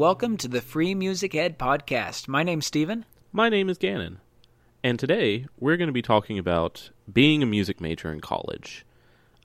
welcome 0.00 0.38
to 0.38 0.48
the 0.48 0.62
Free 0.62 0.94
Music 0.94 1.34
Ed 1.34 1.58
podcast. 1.58 2.26
My 2.26 2.42
name's 2.42 2.66
Steven. 2.66 3.04
My 3.32 3.50
name 3.50 3.68
is 3.68 3.76
Gannon, 3.76 4.18
and 4.82 4.98
today 4.98 5.44
we're 5.58 5.76
going 5.76 5.88
to 5.88 5.92
be 5.92 6.00
talking 6.00 6.38
about 6.38 6.90
being 7.12 7.42
a 7.42 7.46
music 7.46 7.82
major 7.82 8.10
in 8.10 8.20
college. 8.20 8.86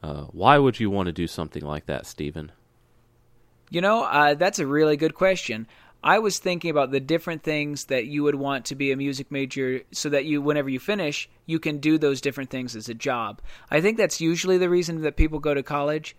Uh, 0.01 0.23
why 0.31 0.57
would 0.57 0.79
you 0.79 0.89
want 0.89 1.07
to 1.07 1.11
do 1.11 1.27
something 1.27 1.63
like 1.63 1.87
that, 1.87 2.05
Steven? 2.05 2.53
You 3.69 3.81
know, 3.81 4.03
uh, 4.03 4.35
that's 4.35 4.59
a 4.59 4.65
really 4.65 4.95
good 4.95 5.13
question. 5.13 5.67
I 6.01 6.19
was 6.19 6.39
thinking 6.39 6.71
about 6.71 6.91
the 6.91 7.01
different 7.01 7.43
things 7.43 7.85
that 7.85 8.05
you 8.05 8.23
would 8.23 8.35
want 8.35 8.65
to 8.65 8.75
be 8.75 8.91
a 8.91 8.97
music 8.97 9.29
major 9.29 9.81
so 9.91 10.07
that 10.09 10.25
you, 10.25 10.41
whenever 10.41 10.69
you 10.69 10.79
finish, 10.79 11.27
you 11.45 11.59
can 11.59 11.79
do 11.79 11.97
those 11.97 12.21
different 12.21 12.49
things 12.49 12.75
as 12.75 12.87
a 12.87 12.93
job. 12.93 13.41
I 13.69 13.81
think 13.81 13.97
that's 13.97 14.21
usually 14.21 14.57
the 14.57 14.69
reason 14.69 15.01
that 15.01 15.17
people 15.17 15.39
go 15.39 15.53
to 15.53 15.63
college. 15.63 16.15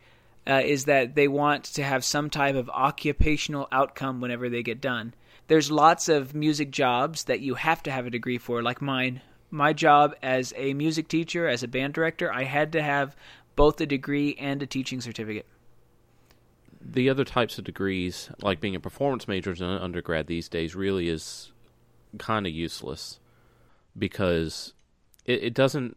Uh, 0.47 0.62
is 0.64 0.84
that 0.84 1.16
they 1.16 1.27
want 1.27 1.64
to 1.64 1.83
have 1.83 2.05
some 2.05 2.30
type 2.30 2.55
of 2.55 2.70
occupational 2.70 3.66
outcome 3.72 4.20
whenever 4.20 4.48
they 4.48 4.62
get 4.62 4.80
done. 4.80 5.12
There's 5.48 5.72
lots 5.72 6.08
of 6.08 6.34
music 6.34 6.70
jobs 6.70 7.25
that 7.25 7.41
you 7.41 7.55
have 7.55 7.83
to 7.83 7.91
have 7.91 8.06
a 8.06 8.11
degree 8.11 8.39
for, 8.39 8.62
like 8.62 8.80
mine. 8.80 9.22
My 9.50 9.72
job 9.72 10.14
as 10.22 10.52
a 10.56 10.74
music 10.74 11.08
teacher, 11.08 11.48
as 11.48 11.64
a 11.64 11.69
band 11.69 11.94
director, 11.94 12.33
I 12.33 12.44
had 12.44 12.72
to 12.72 12.83
have 12.83 13.17
both 13.56 13.80
a 13.80 13.86
degree 13.86 14.36
and 14.39 14.62
a 14.62 14.67
teaching 14.67 15.00
certificate 15.00 15.47
the 16.92 17.11
other 17.11 17.24
types 17.24 17.58
of 17.58 17.64
degrees, 17.64 18.30
like 18.42 18.61
being 18.61 18.77
a 18.77 18.80
performance 18.80 19.27
major 19.27 19.52
in 19.52 19.62
an 19.62 19.83
undergrad 19.83 20.27
these 20.27 20.48
days, 20.48 20.74
really 20.74 21.08
is 21.08 21.52
kind 22.19 22.47
of 22.47 22.52
useless 22.52 23.19
because 23.98 24.72
it, 25.24 25.44
it 25.44 25.55
doesn't 25.55 25.97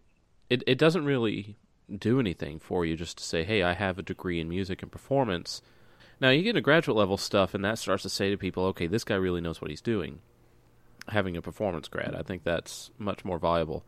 it, 0.49 0.63
it 0.65 0.77
doesn't 0.77 1.05
really 1.05 1.55
do 1.97 2.19
anything 2.19 2.59
for 2.59 2.85
you 2.85 2.95
just 2.95 3.17
to 3.17 3.23
say, 3.23 3.43
hey, 3.43 3.63
I 3.63 3.73
have 3.73 3.97
a 3.97 4.03
degree 4.03 4.39
in 4.39 4.49
music 4.49 4.81
and 4.81 4.91
performance. 4.91 5.61
Now 6.21 6.29
you 6.29 6.43
get 6.43 6.49
into 6.49 6.61
graduate 6.61 6.97
level 6.97 7.17
stuff, 7.17 7.53
and 7.53 7.63
that 7.63 7.79
starts 7.79 8.03
to 8.03 8.09
say 8.09 8.29
to 8.29 8.37
people, 8.37 8.65
okay, 8.65 8.87
this 8.87 9.03
guy 9.03 9.15
really 9.15 9.41
knows 9.41 9.61
what 9.61 9.71
he's 9.71 9.81
doing. 9.81 10.19
Having 11.07 11.37
a 11.37 11.41
performance 11.41 11.87
grad, 11.87 12.13
I 12.15 12.21
think 12.21 12.43
that's 12.43 12.91
much 12.97 13.25
more 13.25 13.39
viable, 13.39 13.83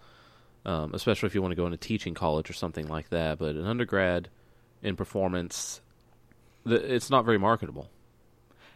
um, 0.65 0.93
especially 0.93 1.27
if 1.27 1.35
you 1.35 1.41
want 1.41 1.51
to 1.51 1.57
go 1.57 1.65
into 1.65 1.77
teaching 1.77 2.13
college 2.13 2.49
or 2.49 2.53
something 2.53 2.87
like 2.87 3.09
that. 3.09 3.37
But 3.37 3.55
an 3.55 3.65
undergrad 3.65 4.29
in 4.81 4.95
performance, 4.95 5.81
it's 6.65 7.09
not 7.09 7.25
very 7.25 7.37
marketable. 7.37 7.89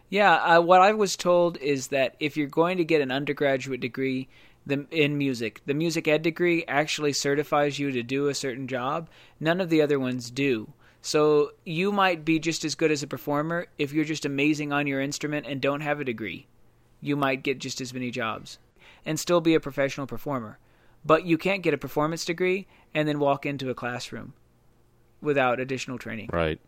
Yeah, 0.10 0.36
uh, 0.36 0.62
what 0.62 0.82
I 0.82 0.94
was 0.94 1.16
told 1.16 1.58
is 1.58 1.88
that 1.88 2.16
if 2.20 2.38
you're 2.38 2.48
going 2.48 2.78
to 2.78 2.86
get 2.86 3.02
an 3.02 3.12
undergraduate 3.12 3.80
degree 3.80 4.28
the, 4.66 4.86
in 4.92 5.18
music, 5.18 5.62
the 5.66 5.74
music 5.74 6.08
ed 6.08 6.22
degree 6.22 6.66
actually 6.68 7.14
certifies 7.14 7.80
you 7.80 7.92
to 7.92 8.04
do 8.04 8.28
a 8.28 8.34
certain 8.34 8.68
job. 8.68 9.10
None 9.40 9.62
of 9.62 9.70
the 9.70 9.82
other 9.82 10.00
ones 10.00 10.32
do. 10.32 10.74
So 11.02 11.52
you 11.66 11.92
might 11.92 12.26
be 12.26 12.40
just 12.40 12.66
as 12.66 12.74
good 12.74 12.92
as 12.92 13.04
a 13.04 13.08
performer 13.08 13.68
if 13.78 13.94
you're 13.94 14.06
just 14.06 14.26
amazing 14.26 14.74
on 14.74 14.88
your 14.88 15.02
instrument 15.02 15.46
and 15.46 15.62
don't 15.62 15.82
have 15.82 16.00
a 16.00 16.06
degree. 16.06 16.48
You 17.00 17.16
might 17.16 17.44
get 17.44 17.60
just 17.60 17.80
as 17.80 17.94
many 17.94 18.10
jobs 18.10 18.58
and 19.06 19.20
still 19.20 19.40
be 19.40 19.54
a 19.54 19.60
professional 19.60 20.08
performer. 20.08 20.58
But 21.06 21.26
you 21.26 21.38
can't 21.38 21.62
get 21.62 21.76
a 21.76 21.78
performance 21.78 22.26
degree 22.26 22.68
and 22.94 23.08
then 23.08 23.20
walk 23.20 23.46
into 23.46 23.70
a 23.70 23.76
classroom 23.76 24.34
without 25.22 25.60
additional 25.60 26.00
training. 26.00 26.32
Right. 26.34 26.60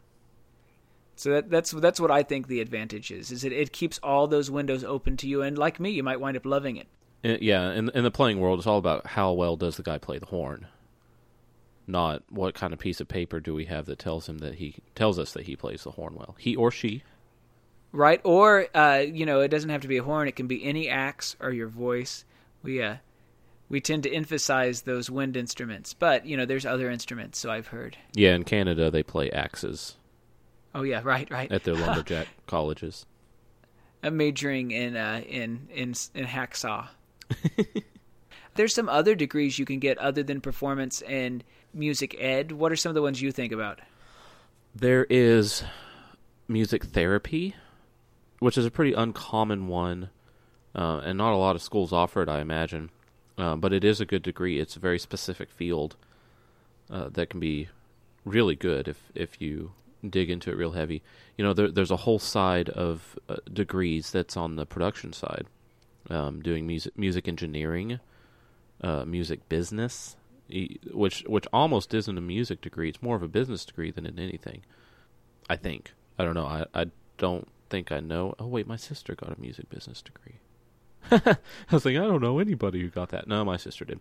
So 1.16 1.31
that, 1.31 1.49
that's 1.49 1.72
that's 1.72 1.99
what 1.99 2.11
I 2.11 2.22
think 2.22 2.47
the 2.47 2.61
advantage 2.61 3.09
is. 3.09 3.31
Is 3.31 3.43
it 3.43 3.51
it 3.51 3.73
keeps 3.73 3.99
all 4.03 4.27
those 4.27 4.51
windows 4.51 4.83
open 4.83 5.17
to 5.17 5.27
you, 5.27 5.41
and 5.41 5.57
like 5.57 5.79
me, 5.79 5.89
you 5.89 6.03
might 6.03 6.19
wind 6.19 6.38
up 6.38 6.45
loving 6.45 6.77
it. 6.77 6.88
Yeah, 7.27 7.71
in 7.73 7.89
in 7.89 8.03
the 8.03 8.11
playing 8.11 8.39
world, 8.39 8.59
it's 8.59 8.67
all 8.67 8.77
about 8.77 9.07
how 9.07 9.33
well 9.33 9.55
does 9.57 9.77
the 9.77 9.83
guy 9.83 9.97
play 9.97 10.17
the 10.17 10.27
horn, 10.27 10.67
not 11.85 12.23
what 12.29 12.53
kind 12.53 12.73
of 12.73 12.79
piece 12.79 13.01
of 13.01 13.07
paper 13.07 13.39
do 13.39 13.53
we 13.53 13.65
have 13.65 13.85
that 13.88 13.99
tells 13.99 14.29
him 14.29 14.38
that 14.39 14.55
he 14.55 14.75
tells 14.95 15.19
us 15.19 15.33
that 15.33 15.45
he 15.45 15.55
plays 15.55 15.83
the 15.83 15.91
horn 15.91 16.16
well, 16.16 16.35
he 16.39 16.55
or 16.55 16.71
she. 16.71 17.03
Right, 17.91 18.21
or 18.23 18.67
uh, 18.75 19.03
you 19.05 19.25
know, 19.25 19.41
it 19.41 19.47
doesn't 19.49 19.69
have 19.69 19.81
to 19.81 19.87
be 19.87 19.97
a 19.97 20.03
horn; 20.03 20.27
it 20.27 20.35
can 20.35 20.47
be 20.47 20.63
any 20.63 20.89
axe 20.89 21.35
or 21.39 21.51
your 21.51 21.67
voice. 21.67 22.23
We 22.63 22.81
uh, 22.81 22.97
we 23.69 23.81
tend 23.81 24.03
to 24.03 24.13
emphasize 24.13 24.83
those 24.83 25.09
wind 25.09 25.35
instruments, 25.35 25.93
but 25.93 26.25
you 26.25 26.37
know, 26.37 26.45
there's 26.45 26.66
other 26.66 26.89
instruments. 26.89 27.39
So 27.39 27.49
I've 27.49 27.67
heard. 27.67 27.97
Yeah, 28.13 28.35
in 28.35 28.43
Canada 28.43 28.89
they 28.91 29.03
play 29.03 29.31
axes. 29.31 29.97
Oh 30.75 30.83
yeah, 30.83 31.01
right, 31.03 31.29
right. 31.31 31.51
At 31.51 31.63
their 31.63 31.75
lumberjack 31.77 32.27
colleges. 32.45 33.05
I'm 34.03 34.17
majoring 34.17 34.71
in 34.71 34.95
uh, 34.95 35.21
in 35.27 35.67
in 35.73 35.93
in 36.13 36.25
hacksaw. 36.25 36.87
There's 38.55 38.73
some 38.73 38.89
other 38.89 39.15
degrees 39.15 39.59
you 39.59 39.65
can 39.65 39.79
get 39.79 39.97
other 39.97 40.23
than 40.23 40.41
performance 40.41 41.01
and 41.01 41.43
music 41.73 42.15
ed. 42.19 42.51
What 42.51 42.71
are 42.71 42.75
some 42.75 42.89
of 42.89 42.95
the 42.95 43.01
ones 43.01 43.21
you 43.21 43.31
think 43.31 43.51
about? 43.51 43.79
There 44.73 45.05
is 45.09 45.63
music 46.47 46.85
therapy, 46.85 47.55
which 48.39 48.57
is 48.57 48.66
a 48.66 48.71
pretty 48.71 48.93
uncommon 48.93 49.67
one, 49.67 50.09
uh, 50.75 51.01
and 51.03 51.17
not 51.17 51.33
a 51.33 51.37
lot 51.37 51.55
of 51.55 51.61
schools 51.61 51.93
offer 51.93 52.21
it, 52.23 52.29
I 52.29 52.41
imagine. 52.41 52.89
Uh, 53.37 53.55
but 53.55 53.73
it 53.73 53.83
is 53.83 54.01
a 54.01 54.05
good 54.05 54.23
degree. 54.23 54.59
It's 54.59 54.75
a 54.75 54.79
very 54.79 54.97
specific 54.97 55.51
field 55.51 55.95
uh, 56.89 57.09
that 57.09 57.29
can 57.29 57.39
be 57.39 57.69
really 58.25 58.55
good 58.55 58.87
if 58.87 59.01
if 59.13 59.39
you 59.41 59.71
dig 60.07 60.29
into 60.29 60.49
it 60.51 60.57
real 60.57 60.71
heavy. 60.71 61.01
You 61.37 61.43
know, 61.43 61.53
there, 61.53 61.69
there's 61.69 61.91
a 61.91 61.97
whole 61.97 62.19
side 62.19 62.69
of 62.69 63.17
uh, 63.29 63.37
degrees 63.51 64.11
that's 64.11 64.37
on 64.37 64.55
the 64.55 64.66
production 64.66 65.13
side, 65.13 65.45
um, 66.09 66.41
doing 66.41 66.66
music 66.66 66.97
music 66.97 67.28
engineering, 67.28 68.00
uh, 68.81 69.06
music 69.06 69.47
business, 69.50 70.16
which 70.91 71.23
which 71.28 71.47
almost 71.51 71.94
isn't 71.94 72.18
a 72.18 72.22
music 72.22 72.62
degree. 72.62 72.90
It's 72.90 73.01
more 73.01 73.16
of 73.16 73.23
a 73.23 73.28
business 73.28 73.66
degree 73.66 73.91
than 73.91 74.06
in 74.06 74.19
anything. 74.19 74.62
I 75.50 75.56
think. 75.56 75.94
I 76.19 76.25
don't 76.25 76.35
know. 76.35 76.46
I 76.46 76.66
I 76.73 76.85
don't 77.17 77.47
think 77.69 77.91
I 77.91 78.00
know. 78.00 78.35
Oh 78.40 78.47
wait, 78.47 78.67
my 78.67 78.78
sister 78.78 79.16
got 79.16 79.38
a 79.38 79.41
music 79.41 79.69
business 79.69 80.01
degree. 80.01 80.40
I 81.12 81.38
was 81.72 81.85
like, 81.85 81.96
I 81.96 82.00
don't 82.00 82.22
know 82.22 82.40
anybody 82.40 82.81
who 82.81 82.90
got 82.90 83.09
that. 83.09 83.28
No, 83.28 83.46
my 83.46 83.57
sister 83.57 83.85
did. 83.85 84.00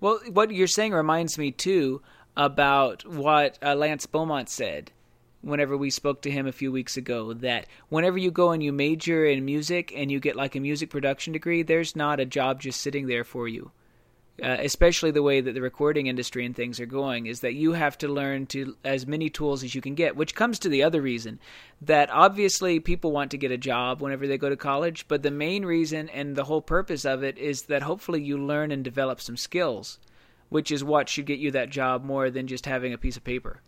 Well, 0.00 0.20
what 0.32 0.50
you're 0.50 0.66
saying 0.66 0.92
reminds 0.92 1.38
me 1.38 1.52
too 1.52 2.02
about 2.36 3.06
what 3.06 3.58
uh, 3.62 3.74
Lance 3.74 4.06
Beaumont 4.06 4.48
said 4.48 4.90
whenever 5.42 5.76
we 5.76 5.90
spoke 5.90 6.22
to 6.22 6.30
him 6.30 6.46
a 6.46 6.52
few 6.52 6.72
weeks 6.72 6.96
ago 6.96 7.32
that 7.34 7.66
whenever 7.88 8.18
you 8.18 8.30
go 8.30 8.52
and 8.52 8.62
you 8.62 8.72
major 8.72 9.24
in 9.26 9.44
music 9.44 9.92
and 9.94 10.10
you 10.10 10.18
get 10.18 10.36
like 10.36 10.56
a 10.56 10.60
music 10.60 10.90
production 10.90 11.32
degree, 11.32 11.62
there's 11.62 11.94
not 11.94 12.20
a 12.20 12.24
job 12.24 12.60
just 12.60 12.80
sitting 12.80 13.06
there 13.06 13.24
for 13.24 13.48
you. 13.48 13.70
Uh, 14.42 14.56
especially 14.60 15.10
the 15.10 15.22
way 15.22 15.42
that 15.42 15.52
the 15.52 15.60
recording 15.60 16.06
industry 16.06 16.46
and 16.46 16.56
things 16.56 16.80
are 16.80 16.86
going 16.86 17.26
is 17.26 17.40
that 17.40 17.52
you 17.52 17.74
have 17.74 17.98
to 17.98 18.08
learn 18.08 18.46
to 18.46 18.74
as 18.82 19.06
many 19.06 19.28
tools 19.28 19.62
as 19.62 19.74
you 19.74 19.82
can 19.82 19.94
get 19.94 20.16
which 20.16 20.34
comes 20.34 20.58
to 20.58 20.70
the 20.70 20.82
other 20.82 21.02
reason 21.02 21.38
that 21.82 22.08
obviously 22.10 22.80
people 22.80 23.12
want 23.12 23.30
to 23.30 23.36
get 23.36 23.50
a 23.50 23.58
job 23.58 24.00
whenever 24.00 24.26
they 24.26 24.38
go 24.38 24.48
to 24.48 24.56
college 24.56 25.06
but 25.06 25.22
the 25.22 25.30
main 25.30 25.66
reason 25.66 26.08
and 26.08 26.34
the 26.34 26.44
whole 26.44 26.62
purpose 26.62 27.04
of 27.04 27.22
it 27.22 27.36
is 27.36 27.64
that 27.64 27.82
hopefully 27.82 28.22
you 28.22 28.38
learn 28.38 28.72
and 28.72 28.82
develop 28.82 29.20
some 29.20 29.36
skills 29.36 29.98
which 30.52 30.70
is 30.70 30.84
what 30.84 31.08
should 31.08 31.24
get 31.24 31.38
you 31.38 31.50
that 31.50 31.70
job 31.70 32.04
more 32.04 32.30
than 32.30 32.46
just 32.46 32.66
having 32.66 32.92
a 32.92 32.98
piece 32.98 33.16
of 33.16 33.24
paper. 33.24 33.62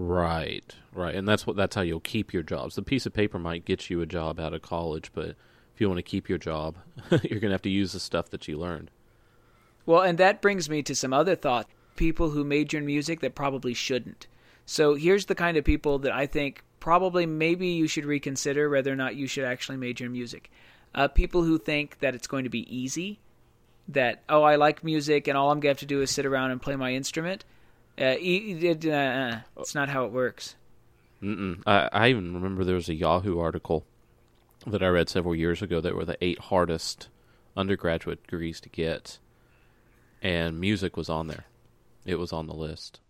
Right, 0.00 0.76
right, 0.92 1.16
and 1.16 1.26
that's 1.26 1.44
what 1.44 1.56
that's 1.56 1.74
how 1.74 1.82
you'll 1.82 1.98
keep 1.98 2.32
your 2.32 2.44
jobs. 2.44 2.76
The 2.76 2.82
piece 2.82 3.04
of 3.04 3.12
paper 3.12 3.36
might 3.36 3.64
get 3.64 3.90
you 3.90 4.00
a 4.00 4.06
job 4.06 4.38
out 4.38 4.54
of 4.54 4.62
college, 4.62 5.10
but 5.12 5.30
if 5.74 5.80
you 5.80 5.88
want 5.88 5.98
to 5.98 6.04
keep 6.04 6.28
your 6.28 6.38
job, 6.38 6.76
you're 7.10 7.40
going 7.40 7.50
to 7.50 7.50
have 7.50 7.62
to 7.62 7.68
use 7.68 7.94
the 7.94 7.98
stuff 7.98 8.30
that 8.30 8.46
you 8.46 8.56
learned. 8.56 8.92
Well, 9.86 10.02
and 10.02 10.16
that 10.18 10.40
brings 10.40 10.70
me 10.70 10.84
to 10.84 10.94
some 10.94 11.12
other 11.12 11.34
thought. 11.34 11.68
People 11.96 12.30
who 12.30 12.44
major 12.44 12.78
in 12.78 12.86
music 12.86 13.18
that 13.20 13.34
probably 13.34 13.74
shouldn't. 13.74 14.28
So 14.66 14.94
here's 14.94 15.26
the 15.26 15.34
kind 15.34 15.56
of 15.56 15.64
people 15.64 15.98
that 15.98 16.12
I 16.12 16.26
think 16.26 16.62
probably 16.78 17.26
maybe 17.26 17.66
you 17.66 17.88
should 17.88 18.04
reconsider 18.04 18.70
whether 18.70 18.92
or 18.92 18.96
not 18.96 19.16
you 19.16 19.26
should 19.26 19.46
actually 19.46 19.78
major 19.78 20.04
in 20.04 20.12
music. 20.12 20.48
Uh, 20.94 21.08
people 21.08 21.42
who 21.42 21.58
think 21.58 21.98
that 21.98 22.14
it's 22.14 22.28
going 22.28 22.44
to 22.44 22.50
be 22.50 22.72
easy 22.72 23.18
that 23.88 24.22
oh 24.28 24.42
I 24.42 24.56
like 24.56 24.84
music 24.84 25.26
and 25.26 25.36
all 25.36 25.50
I'm 25.50 25.60
gonna 25.60 25.70
have 25.70 25.78
to 25.78 25.86
do 25.86 26.02
is 26.02 26.10
sit 26.10 26.26
around 26.26 26.52
and 26.52 26.62
play 26.62 26.76
my 26.76 26.92
instrument. 26.92 27.44
Uh, 27.98 28.04
uh, 28.04 28.90
uh, 28.90 29.40
it's 29.58 29.74
not 29.74 29.88
how 29.88 30.04
it 30.04 30.12
works. 30.12 30.54
Mm-mm. 31.22 31.62
I, 31.66 31.88
I 31.92 32.08
even 32.08 32.34
remember 32.34 32.64
there 32.64 32.76
was 32.76 32.88
a 32.88 32.94
Yahoo 32.94 33.38
article 33.38 33.84
that 34.66 34.82
I 34.82 34.88
read 34.88 35.08
several 35.08 35.34
years 35.34 35.62
ago 35.62 35.80
that 35.80 35.94
were 35.94 36.04
the 36.04 36.22
eight 36.24 36.38
hardest 36.38 37.08
undergraduate 37.56 38.22
degrees 38.22 38.60
to 38.60 38.68
get, 38.68 39.18
and 40.22 40.60
music 40.60 40.96
was 40.96 41.08
on 41.08 41.26
there. 41.26 41.46
It 42.04 42.16
was 42.16 42.32
on 42.32 42.46
the 42.46 42.54
list. 42.54 43.00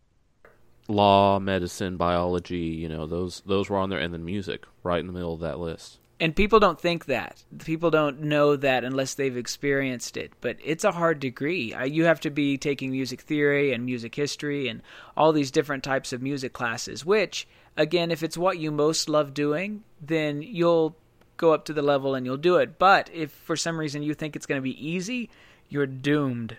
Law, 0.88 1.38
medicine, 1.38 1.98
biology, 1.98 2.56
you 2.56 2.88
know, 2.88 3.06
those 3.06 3.42
those 3.44 3.68
were 3.68 3.76
on 3.76 3.90
there, 3.90 3.98
and 3.98 4.14
then 4.14 4.24
music 4.24 4.64
right 4.82 5.00
in 5.00 5.06
the 5.06 5.12
middle 5.12 5.34
of 5.34 5.40
that 5.40 5.58
list 5.58 5.98
and 6.20 6.34
people 6.34 6.58
don't 6.58 6.80
think 6.80 7.04
that. 7.04 7.44
People 7.64 7.90
don't 7.90 8.22
know 8.22 8.56
that 8.56 8.82
unless 8.82 9.14
they've 9.14 9.36
experienced 9.36 10.16
it. 10.16 10.32
But 10.40 10.56
it's 10.64 10.84
a 10.84 10.92
hard 10.92 11.20
degree. 11.20 11.74
You 11.86 12.04
have 12.04 12.20
to 12.20 12.30
be 12.30 12.58
taking 12.58 12.90
music 12.90 13.20
theory 13.20 13.72
and 13.72 13.84
music 13.84 14.14
history 14.14 14.68
and 14.68 14.82
all 15.16 15.32
these 15.32 15.50
different 15.50 15.84
types 15.84 16.12
of 16.12 16.22
music 16.22 16.52
classes 16.52 17.04
which 17.04 17.46
again 17.76 18.10
if 18.10 18.22
it's 18.22 18.36
what 18.36 18.58
you 18.58 18.70
most 18.70 19.08
love 19.08 19.34
doing 19.34 19.84
then 20.00 20.42
you'll 20.42 20.96
go 21.36 21.52
up 21.52 21.64
to 21.64 21.72
the 21.72 21.82
level 21.82 22.14
and 22.14 22.26
you'll 22.26 22.36
do 22.36 22.56
it. 22.56 22.78
But 22.78 23.10
if 23.12 23.30
for 23.30 23.56
some 23.56 23.78
reason 23.78 24.02
you 24.02 24.14
think 24.14 24.34
it's 24.34 24.46
going 24.46 24.58
to 24.58 24.62
be 24.62 24.86
easy 24.86 25.30
you're 25.68 25.86
doomed. 25.86 26.56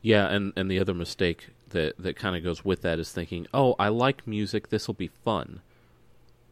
Yeah 0.00 0.26
and 0.28 0.52
and 0.54 0.70
the 0.70 0.78
other 0.78 0.94
mistake 0.94 1.48
that 1.70 1.96
that 1.98 2.14
kind 2.14 2.36
of 2.36 2.44
goes 2.44 2.64
with 2.64 2.82
that 2.82 3.00
is 3.00 3.10
thinking 3.10 3.48
oh 3.52 3.74
i 3.80 3.88
like 3.88 4.28
music. 4.28 4.68
This 4.68 4.86
will 4.86 4.94
be 4.94 5.08
fun 5.08 5.60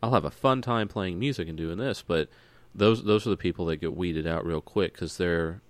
I'll 0.03 0.13
have 0.13 0.25
a 0.25 0.31
fun 0.31 0.63
time 0.63 0.89
playing 0.89 1.19
music 1.19 1.49
and 1.49 1.57
doing 1.57 1.79
this, 1.79 2.03
but 2.03 2.29
those 2.75 3.05
those 3.05 3.27
are 3.27 3.31
the 3.31 3.37
people 3.37 3.67
that 3.67 3.77
get 3.77 3.97
weeded 3.97 4.27
out 4.27 4.45
real 4.47 4.61
quick 4.61 4.95
because 4.95 5.17
they're 5.17 5.61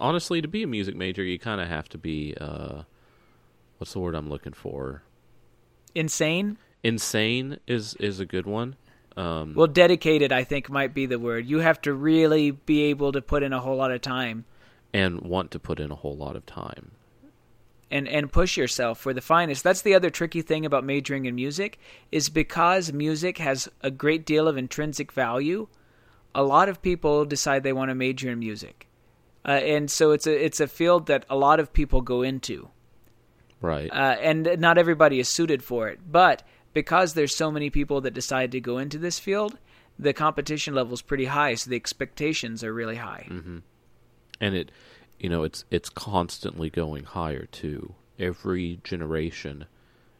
honestly 0.00 0.40
to 0.40 0.48
be 0.48 0.62
a 0.62 0.66
music 0.66 0.96
major 0.96 1.22
you 1.22 1.38
kind 1.38 1.60
of 1.60 1.68
have 1.68 1.88
to 1.88 1.98
be 1.98 2.34
uh, 2.40 2.82
what's 3.78 3.92
the 3.92 4.00
word 4.00 4.14
I'm 4.14 4.28
looking 4.28 4.54
for 4.54 5.02
Insane. 5.94 6.58
insane 6.82 7.58
is 7.66 7.94
is 7.96 8.20
a 8.20 8.26
good 8.26 8.46
one 8.46 8.76
um, 9.16 9.54
Well, 9.54 9.68
dedicated, 9.68 10.32
I 10.32 10.42
think, 10.42 10.68
might 10.68 10.92
be 10.92 11.06
the 11.06 11.20
word. 11.20 11.46
You 11.46 11.60
have 11.60 11.80
to 11.82 11.94
really 11.94 12.50
be 12.50 12.84
able 12.86 13.12
to 13.12 13.22
put 13.22 13.44
in 13.44 13.52
a 13.52 13.60
whole 13.60 13.76
lot 13.76 13.92
of 13.92 14.00
time 14.00 14.44
and 14.92 15.20
want 15.20 15.52
to 15.52 15.60
put 15.60 15.78
in 15.78 15.92
a 15.92 15.94
whole 15.94 16.16
lot 16.16 16.34
of 16.34 16.44
time 16.46 16.90
and 17.94 18.08
and 18.08 18.32
push 18.32 18.56
yourself 18.56 18.98
for 18.98 19.14
the 19.14 19.20
finest. 19.20 19.62
That's 19.62 19.82
the 19.82 19.94
other 19.94 20.10
tricky 20.10 20.42
thing 20.42 20.66
about 20.66 20.84
majoring 20.84 21.26
in 21.26 21.34
music 21.36 21.78
is 22.10 22.28
because 22.28 22.92
music 22.92 23.38
has 23.38 23.68
a 23.82 23.90
great 23.90 24.26
deal 24.26 24.48
of 24.48 24.56
intrinsic 24.56 25.12
value. 25.12 25.68
A 26.34 26.42
lot 26.42 26.68
of 26.68 26.82
people 26.82 27.24
decide 27.24 27.62
they 27.62 27.72
want 27.72 27.90
to 27.90 27.94
major 27.94 28.28
in 28.30 28.40
music, 28.40 28.88
uh, 29.46 29.52
and 29.52 29.88
so 29.88 30.10
it's 30.10 30.26
a 30.26 30.44
it's 30.44 30.58
a 30.58 30.66
field 30.66 31.06
that 31.06 31.24
a 31.30 31.36
lot 31.36 31.60
of 31.60 31.72
people 31.72 32.00
go 32.00 32.22
into, 32.22 32.68
right 33.60 33.90
uh, 33.92 34.16
and 34.20 34.56
not 34.58 34.76
everybody 34.76 35.20
is 35.20 35.28
suited 35.28 35.62
for 35.62 35.88
it. 35.88 36.00
But 36.10 36.42
because 36.72 37.14
there's 37.14 37.36
so 37.36 37.52
many 37.52 37.70
people 37.70 38.00
that 38.00 38.12
decide 38.14 38.50
to 38.52 38.60
go 38.60 38.78
into 38.78 38.98
this 38.98 39.20
field, 39.20 39.56
the 39.96 40.12
competition 40.12 40.74
level 40.74 40.92
is 40.94 41.02
pretty 41.02 41.26
high, 41.26 41.54
so 41.54 41.70
the 41.70 41.76
expectations 41.76 42.64
are 42.64 42.74
really 42.74 42.96
high. 42.96 43.26
and 44.40 44.56
it 44.56 44.72
you 45.18 45.28
know 45.28 45.42
it's 45.42 45.64
it's 45.70 45.88
constantly 45.88 46.70
going 46.70 47.04
higher 47.04 47.46
too 47.46 47.94
every 48.18 48.80
generation 48.84 49.66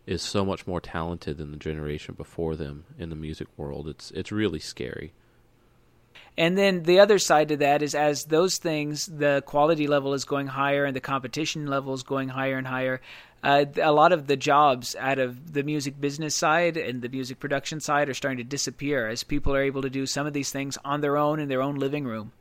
is 0.06 0.22
so 0.22 0.44
much 0.44 0.66
more 0.66 0.80
talented 0.80 1.38
than 1.38 1.50
the 1.50 1.56
generation 1.56 2.14
before 2.14 2.56
them 2.56 2.84
in 2.98 3.10
the 3.10 3.16
music 3.16 3.48
world 3.56 3.88
it's 3.88 4.10
it's 4.12 4.32
really 4.32 4.58
scary 4.60 5.12
And 6.36 6.58
then 6.58 6.82
the 6.82 6.98
other 6.98 7.18
side 7.18 7.48
to 7.48 7.56
that 7.58 7.82
is 7.82 7.94
as 7.94 8.24
those 8.24 8.58
things, 8.58 9.06
the 9.06 9.42
quality 9.46 9.86
level 9.86 10.14
is 10.14 10.24
going 10.24 10.48
higher 10.48 10.84
and 10.84 10.96
the 10.96 11.00
competition 11.00 11.66
level 11.66 11.94
is 11.94 12.02
going 12.02 12.28
higher 12.28 12.58
and 12.58 12.66
higher. 12.66 13.00
Uh, 13.42 13.66
a 13.80 13.92
lot 13.92 14.12
of 14.12 14.26
the 14.26 14.36
jobs 14.36 14.96
out 14.98 15.18
of 15.18 15.52
the 15.52 15.62
music 15.62 16.00
business 16.00 16.34
side 16.34 16.76
and 16.76 17.02
the 17.02 17.08
music 17.08 17.38
production 17.38 17.78
side 17.78 18.08
are 18.08 18.14
starting 18.14 18.38
to 18.38 18.44
disappear 18.44 19.06
as 19.06 19.22
people 19.22 19.54
are 19.54 19.62
able 19.62 19.82
to 19.82 19.90
do 19.90 20.06
some 20.06 20.26
of 20.26 20.32
these 20.32 20.50
things 20.50 20.78
on 20.84 21.02
their 21.02 21.16
own 21.16 21.38
in 21.38 21.48
their 21.48 21.62
own 21.62 21.76
living 21.76 22.04
room. 22.04 22.32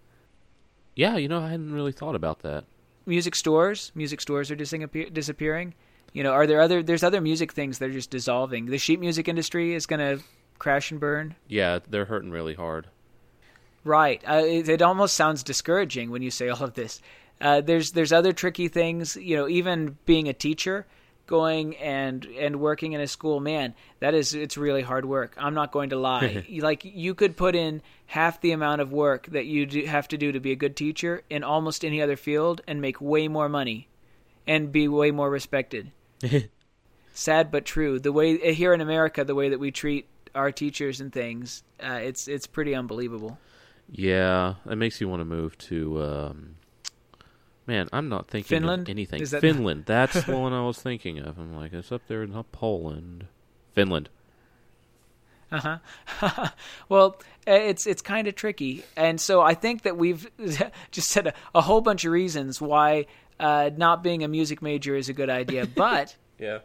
Yeah 0.95 1.17
you 1.17 1.27
know 1.27 1.39
i 1.39 1.49
hadn't 1.49 1.73
really 1.73 1.91
thought 1.91 2.15
about 2.15 2.39
that 2.39 2.65
Music 3.05 3.35
stores, 3.35 3.91
music 3.95 4.21
stores 4.21 4.49
are 4.49 4.55
disappear- 4.55 5.09
disappearing. 5.09 5.73
You 6.13 6.23
know, 6.23 6.31
are 6.31 6.47
there 6.47 6.61
other? 6.61 6.81
There's 6.81 7.03
other 7.03 7.19
music 7.19 7.51
things 7.51 7.79
that 7.79 7.89
are 7.89 7.93
just 7.93 8.09
dissolving. 8.09 8.67
The 8.67 8.77
sheet 8.77 9.01
music 9.01 9.27
industry 9.27 9.73
is 9.73 9.85
going 9.85 9.99
to 9.99 10.23
crash 10.57 10.89
and 10.89 11.01
burn. 11.01 11.35
yeah 11.49 11.79
they're 11.89 12.05
hurting 12.05 12.31
really 12.31 12.53
hard 12.53 12.87
Right. 13.83 14.23
Uh, 14.25 14.43
it, 14.45 14.69
it 14.69 14.81
almost 14.81 15.15
sounds 15.15 15.43
discouraging 15.43 16.11
when 16.11 16.21
you 16.21 16.31
say 16.31 16.47
all 16.47 16.63
of 16.63 16.75
this. 16.75 17.01
Uh, 17.41 17.59
there's 17.59 17.91
there's 17.91 18.13
other 18.13 18.31
tricky 18.31 18.69
things. 18.69 19.17
You 19.17 19.35
know, 19.35 19.49
even 19.49 19.97
being 20.05 20.29
a 20.29 20.33
teacher, 20.33 20.85
going 21.25 21.75
and 21.77 22.25
and 22.25 22.59
working 22.59 22.93
in 22.93 23.01
a 23.01 23.07
school, 23.07 23.39
man, 23.39 23.73
that 23.99 24.13
is 24.13 24.33
it's 24.33 24.57
really 24.57 24.81
hard 24.81 25.05
work. 25.05 25.35
I'm 25.37 25.53
not 25.53 25.71
going 25.71 25.89
to 25.91 25.97
lie. 26.09 26.45
Like 26.49 26.83
you 26.83 27.13
could 27.15 27.37
put 27.37 27.55
in 27.55 27.81
half 28.07 28.41
the 28.41 28.51
amount 28.51 28.81
of 28.81 28.91
work 28.91 29.27
that 29.27 29.45
you 29.45 29.65
do, 29.65 29.85
have 29.85 30.07
to 30.09 30.17
do 30.17 30.31
to 30.31 30.39
be 30.39 30.51
a 30.51 30.55
good 30.55 30.75
teacher 30.75 31.23
in 31.29 31.43
almost 31.43 31.83
any 31.85 32.01
other 32.01 32.15
field 32.15 32.61
and 32.67 32.81
make 32.81 32.99
way 33.01 33.27
more 33.27 33.49
money, 33.49 33.87
and 34.47 34.71
be 34.71 34.87
way 34.87 35.11
more 35.11 35.29
respected. 35.29 35.91
Sad 37.13 37.51
but 37.51 37.65
true. 37.65 37.99
The 37.99 38.11
way 38.11 38.53
here 38.53 38.73
in 38.73 38.81
America, 38.81 39.23
the 39.23 39.35
way 39.35 39.49
that 39.49 39.59
we 39.59 39.71
treat 39.71 40.07
our 40.33 40.51
teachers 40.51 40.99
and 40.99 41.13
things, 41.13 41.63
uh, 41.81 41.99
it's 42.01 42.27
it's 42.27 42.47
pretty 42.47 42.73
unbelievable. 42.75 43.37
yeah 43.91 44.55
it 44.69 44.77
makes 44.77 44.99
you 45.01 45.07
want 45.09 45.19
to 45.19 45.25
move 45.25 45.57
to 45.57 46.01
um 46.01 46.55
man 47.67 47.87
i'm 47.93 48.09
not 48.09 48.27
thinking 48.27 48.57
Finland? 48.59 48.83
of 48.83 48.89
anything 48.89 49.21
Is 49.21 49.31
that- 49.31 49.41
finland 49.41 49.83
that's 49.85 50.23
the 50.25 50.37
one 50.37 50.53
i 50.53 50.61
was 50.65 50.79
thinking 50.81 51.19
of 51.19 51.37
i'm 51.37 51.55
like 51.55 51.73
it's 51.73 51.91
up 51.91 52.01
there 52.07 52.23
in 52.23 52.31
poland 52.51 53.27
finland 53.73 54.09
Uh 55.51 55.77
huh. 56.19 56.49
well, 56.89 57.21
eh, 57.45 57.69
it's 57.69 57.85
it's 57.85 58.01
kind 58.01 58.27
of 58.27 58.33
tricky, 58.33 58.83
and 58.97 59.21
so 59.21 59.39
I 59.41 59.53
think 59.53 59.83
that 59.83 59.95
we've 59.97 60.27
just 60.91 61.09
said 61.09 61.27
a, 61.27 61.33
a 61.53 61.61
whole 61.61 61.79
bunch 61.81 62.05
of 62.05 62.11
reasons 62.11 62.59
why 62.59 63.05
uh, 63.39 63.69
not 63.77 64.01
being 64.01 64.23
a 64.23 64.27
music 64.27 64.63
major 64.63 64.95
is 64.95 65.09
a 65.09 65.13
good 65.13 65.29
idea. 65.29 65.67
But 65.67 66.15
yeah 66.39 66.59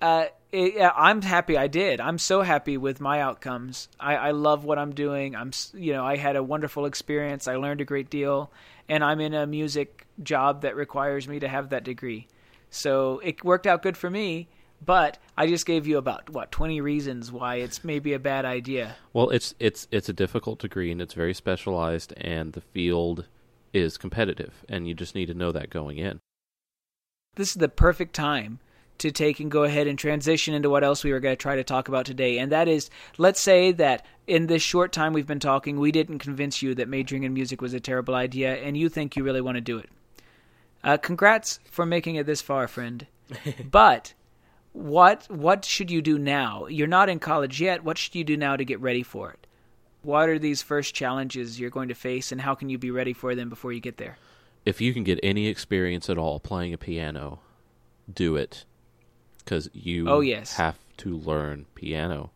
uh, 0.00 0.26
it, 0.52 0.74
yeah, 0.74 0.92
I'm 0.94 1.22
happy 1.22 1.56
I 1.56 1.66
did. 1.66 2.00
I'm 2.00 2.18
so 2.18 2.42
happy 2.42 2.76
with 2.76 3.00
my 3.00 3.20
outcomes. 3.20 3.88
I, 3.98 4.16
I 4.16 4.30
love 4.32 4.64
what 4.64 4.78
I'm 4.78 4.94
doing. 4.94 5.34
I'm 5.34 5.50
you 5.72 5.92
know 5.92 6.04
I 6.04 6.16
had 6.16 6.36
a 6.36 6.42
wonderful 6.42 6.84
experience. 6.84 7.48
I 7.48 7.56
learned 7.56 7.80
a 7.80 7.86
great 7.86 8.10
deal, 8.10 8.52
and 8.88 9.02
I'm 9.02 9.20
in 9.20 9.34
a 9.34 9.46
music 9.46 10.06
job 10.22 10.62
that 10.62 10.76
requires 10.76 11.26
me 11.26 11.40
to 11.40 11.48
have 11.48 11.70
that 11.70 11.84
degree. 11.84 12.28
So 12.70 13.20
it 13.24 13.42
worked 13.42 13.66
out 13.66 13.82
good 13.82 13.96
for 13.96 14.10
me. 14.10 14.48
But 14.84 15.18
I 15.38 15.46
just 15.46 15.64
gave 15.64 15.86
you 15.86 15.96
about 15.96 16.28
what 16.30 16.50
20 16.50 16.80
reasons 16.80 17.30
why 17.30 17.56
it's 17.56 17.84
maybe 17.84 18.14
a 18.14 18.18
bad 18.18 18.44
idea. 18.44 18.96
Well, 19.12 19.30
it's 19.30 19.54
it's 19.60 19.86
it's 19.92 20.08
a 20.08 20.12
difficult 20.12 20.58
degree 20.58 20.90
and 20.90 21.00
it's 21.00 21.14
very 21.14 21.34
specialized, 21.34 22.12
and 22.16 22.52
the 22.52 22.60
field 22.60 23.26
is 23.72 23.96
competitive, 23.96 24.64
and 24.68 24.86
you 24.86 24.94
just 24.94 25.14
need 25.14 25.26
to 25.26 25.34
know 25.34 25.52
that 25.52 25.70
going 25.70 25.98
in. 25.98 26.20
this 27.36 27.50
is 27.50 27.54
the 27.54 27.68
perfect 27.68 28.12
time 28.14 28.58
to 28.98 29.10
take 29.10 29.40
and 29.40 29.50
go 29.50 29.64
ahead 29.64 29.86
and 29.86 29.98
transition 29.98 30.54
into 30.54 30.70
what 30.70 30.84
else 30.84 31.02
we 31.02 31.12
were 31.12 31.20
going 31.20 31.32
to 31.32 31.40
try 31.40 31.56
to 31.56 31.64
talk 31.64 31.88
about 31.88 32.06
today. 32.06 32.38
And 32.38 32.52
that 32.52 32.68
is, 32.68 32.90
let's 33.18 33.40
say 33.40 33.72
that 33.72 34.06
in 34.26 34.46
this 34.46 34.62
short 34.62 34.92
time 34.92 35.12
we've 35.12 35.26
been 35.26 35.40
talking, 35.40 35.78
we 35.78 35.92
didn't 35.92 36.18
convince 36.18 36.62
you 36.62 36.74
that 36.76 36.88
majoring 36.88 37.24
in 37.24 37.34
music 37.34 37.60
was 37.60 37.74
a 37.74 37.80
terrible 37.80 38.14
idea, 38.14 38.54
and 38.56 38.76
you 38.76 38.88
think 38.88 39.16
you 39.16 39.24
really 39.24 39.40
want 39.40 39.56
to 39.56 39.60
do 39.60 39.78
it. 39.78 39.90
Uh, 40.84 40.96
congrats 40.96 41.60
for 41.70 41.86
making 41.86 42.16
it 42.16 42.26
this 42.26 42.40
far, 42.40 42.68
friend. 42.68 43.06
but 43.70 44.14
what 44.72 45.26
what 45.30 45.64
should 45.64 45.90
you 45.90 46.02
do 46.02 46.18
now? 46.18 46.66
You're 46.66 46.86
not 46.86 47.08
in 47.08 47.18
college 47.18 47.60
yet. 47.60 47.84
What 47.84 47.98
should 47.98 48.14
you 48.14 48.24
do 48.24 48.36
now 48.36 48.56
to 48.56 48.64
get 48.64 48.80
ready 48.80 49.02
for 49.02 49.30
it? 49.30 49.46
What 50.02 50.28
are 50.28 50.38
these 50.38 50.62
first 50.62 50.94
challenges 50.94 51.60
you're 51.60 51.70
going 51.70 51.88
to 51.88 51.94
face, 51.94 52.32
and 52.32 52.40
how 52.40 52.54
can 52.54 52.68
you 52.68 52.78
be 52.78 52.90
ready 52.90 53.12
for 53.12 53.34
them 53.34 53.48
before 53.48 53.72
you 53.72 53.80
get 53.80 53.98
there? 53.98 54.18
If 54.64 54.80
you 54.80 54.92
can 54.92 55.04
get 55.04 55.20
any 55.22 55.46
experience 55.46 56.08
at 56.10 56.18
all 56.18 56.40
playing 56.40 56.72
a 56.72 56.78
piano, 56.78 57.40
do 58.12 58.36
it, 58.36 58.64
because 59.44 59.68
you 59.72 60.08
Oh, 60.08 60.20
yes. 60.20 60.54
have 60.56 60.78
to 60.98 61.16
learn 61.16 61.66
piano. 61.74 62.30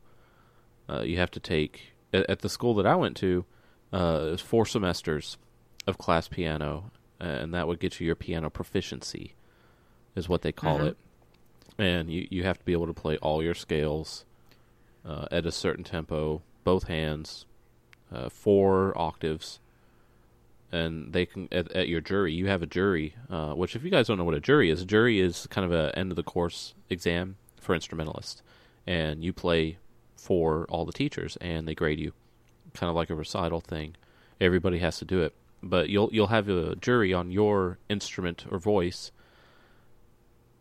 Uh, 0.89 1.01
you 1.03 1.17
have 1.19 1.31
to 1.33 1.41
take 1.41 1.93
at, 2.13 2.29
at 2.31 2.39
the 2.41 2.49
school 2.49 2.75
that 2.75 2.87
I 2.87 2.95
went 2.97 3.17
to. 3.19 3.45
Uh, 3.93 4.25
it 4.29 4.31
was 4.33 4.41
four 4.41 4.67
semesters 4.67 5.37
of 5.87 5.99
class 5.99 6.29
piano, 6.29 6.91
and 7.21 7.55
that 7.55 7.67
would 7.69 7.79
get 7.81 8.01
you 8.01 8.07
your 8.07 8.17
piano 8.17 8.51
proficiency, 8.51 9.35
is 10.15 10.29
what 10.29 10.43
they 10.43 10.53
call 10.53 10.79
Mhm. 10.81 10.89
it. 10.89 10.97
And 11.79 12.11
you 12.11 12.27
you 12.31 12.43
have 12.45 12.59
to 12.59 12.65
be 12.65 12.73
able 12.73 12.87
to 12.87 12.95
play 12.95 13.17
all 13.19 13.43
your 13.43 13.55
scales 13.55 14.25
uh, 15.05 15.27
at 15.31 15.47
a 15.47 15.53
certain 15.53 15.85
tempo, 15.85 16.43
both 16.65 16.85
hands, 16.85 17.47
uh, 18.11 18.29
four 18.29 18.97
octaves, 18.99 19.61
and 20.77 21.13
they 21.13 21.27
can 21.27 21.49
at, 21.51 21.73
at 21.73 21.89
your 21.89 22.01
jury. 22.01 22.33
You 22.33 22.47
have 22.47 22.63
a 22.63 22.67
jury, 22.67 23.15
uh, 23.31 23.55
which 23.55 23.75
if 23.75 23.83
you 23.83 23.91
guys 23.91 24.07
don't 24.07 24.19
know 24.19 24.25
what 24.25 24.35
a 24.35 24.41
jury 24.41 24.71
is, 24.71 24.83
a 24.83 24.87
jury 24.87 25.21
is 25.21 25.47
kind 25.49 25.65
of 25.65 25.73
a 25.73 25.97
end 25.99 26.13
of 26.13 26.17
the 26.17 26.23
course 26.23 26.75
exam 26.91 27.37
for 27.61 27.75
instrumentalists, 27.75 28.43
and 28.87 29.25
you 29.25 29.33
play 29.33 29.79
for 30.17 30.67
all 30.69 30.85
the 30.85 30.93
teachers, 30.93 31.37
and 31.41 31.67
they 31.67 31.75
grade 31.75 32.01
you, 32.01 32.13
kind 32.75 32.91
of 32.91 32.97
like 32.97 33.11
a 33.11 33.15
recital 33.15 33.61
thing. 33.61 33.97
Everybody 34.41 34.79
has 34.79 34.99
to 34.99 35.05
do 35.05 35.23
it, 35.23 35.35
but 35.63 35.89
you'll 35.89 36.11
you'll 36.13 36.27
have 36.29 36.49
a 36.49 36.77
jury 36.77 37.13
on 37.13 37.31
your 37.31 37.79
instrument 37.89 38.45
or 38.51 38.59
voice, 38.59 39.13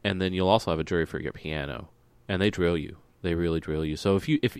and 0.03 0.21
then 0.21 0.33
you'll 0.33 0.49
also 0.49 0.71
have 0.71 0.79
a 0.79 0.83
jury 0.83 1.05
for 1.05 1.19
your 1.19 1.33
piano, 1.33 1.89
and 2.27 2.41
they 2.41 2.49
drill 2.49 2.77
you. 2.77 2.97
They 3.21 3.35
really 3.35 3.59
drill 3.59 3.83
you. 3.83 3.97
So 3.97 4.15
if 4.15 4.29
you 4.29 4.39
if 4.41 4.57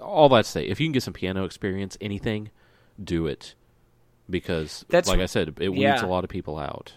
all 0.00 0.28
that 0.30 0.44
say, 0.44 0.66
if 0.66 0.80
you 0.80 0.86
can 0.86 0.92
get 0.92 1.02
some 1.02 1.14
piano 1.14 1.44
experience, 1.44 1.96
anything, 2.00 2.50
do 3.02 3.26
it, 3.26 3.54
because 4.32 4.84
That's- 4.88 5.06
like 5.06 5.20
I 5.20 5.26
said, 5.26 5.54
it 5.60 5.68
weeds 5.68 5.82
yeah. 5.82 6.04
a 6.04 6.08
lot 6.08 6.24
of 6.24 6.30
people 6.30 6.58
out. 6.58 6.94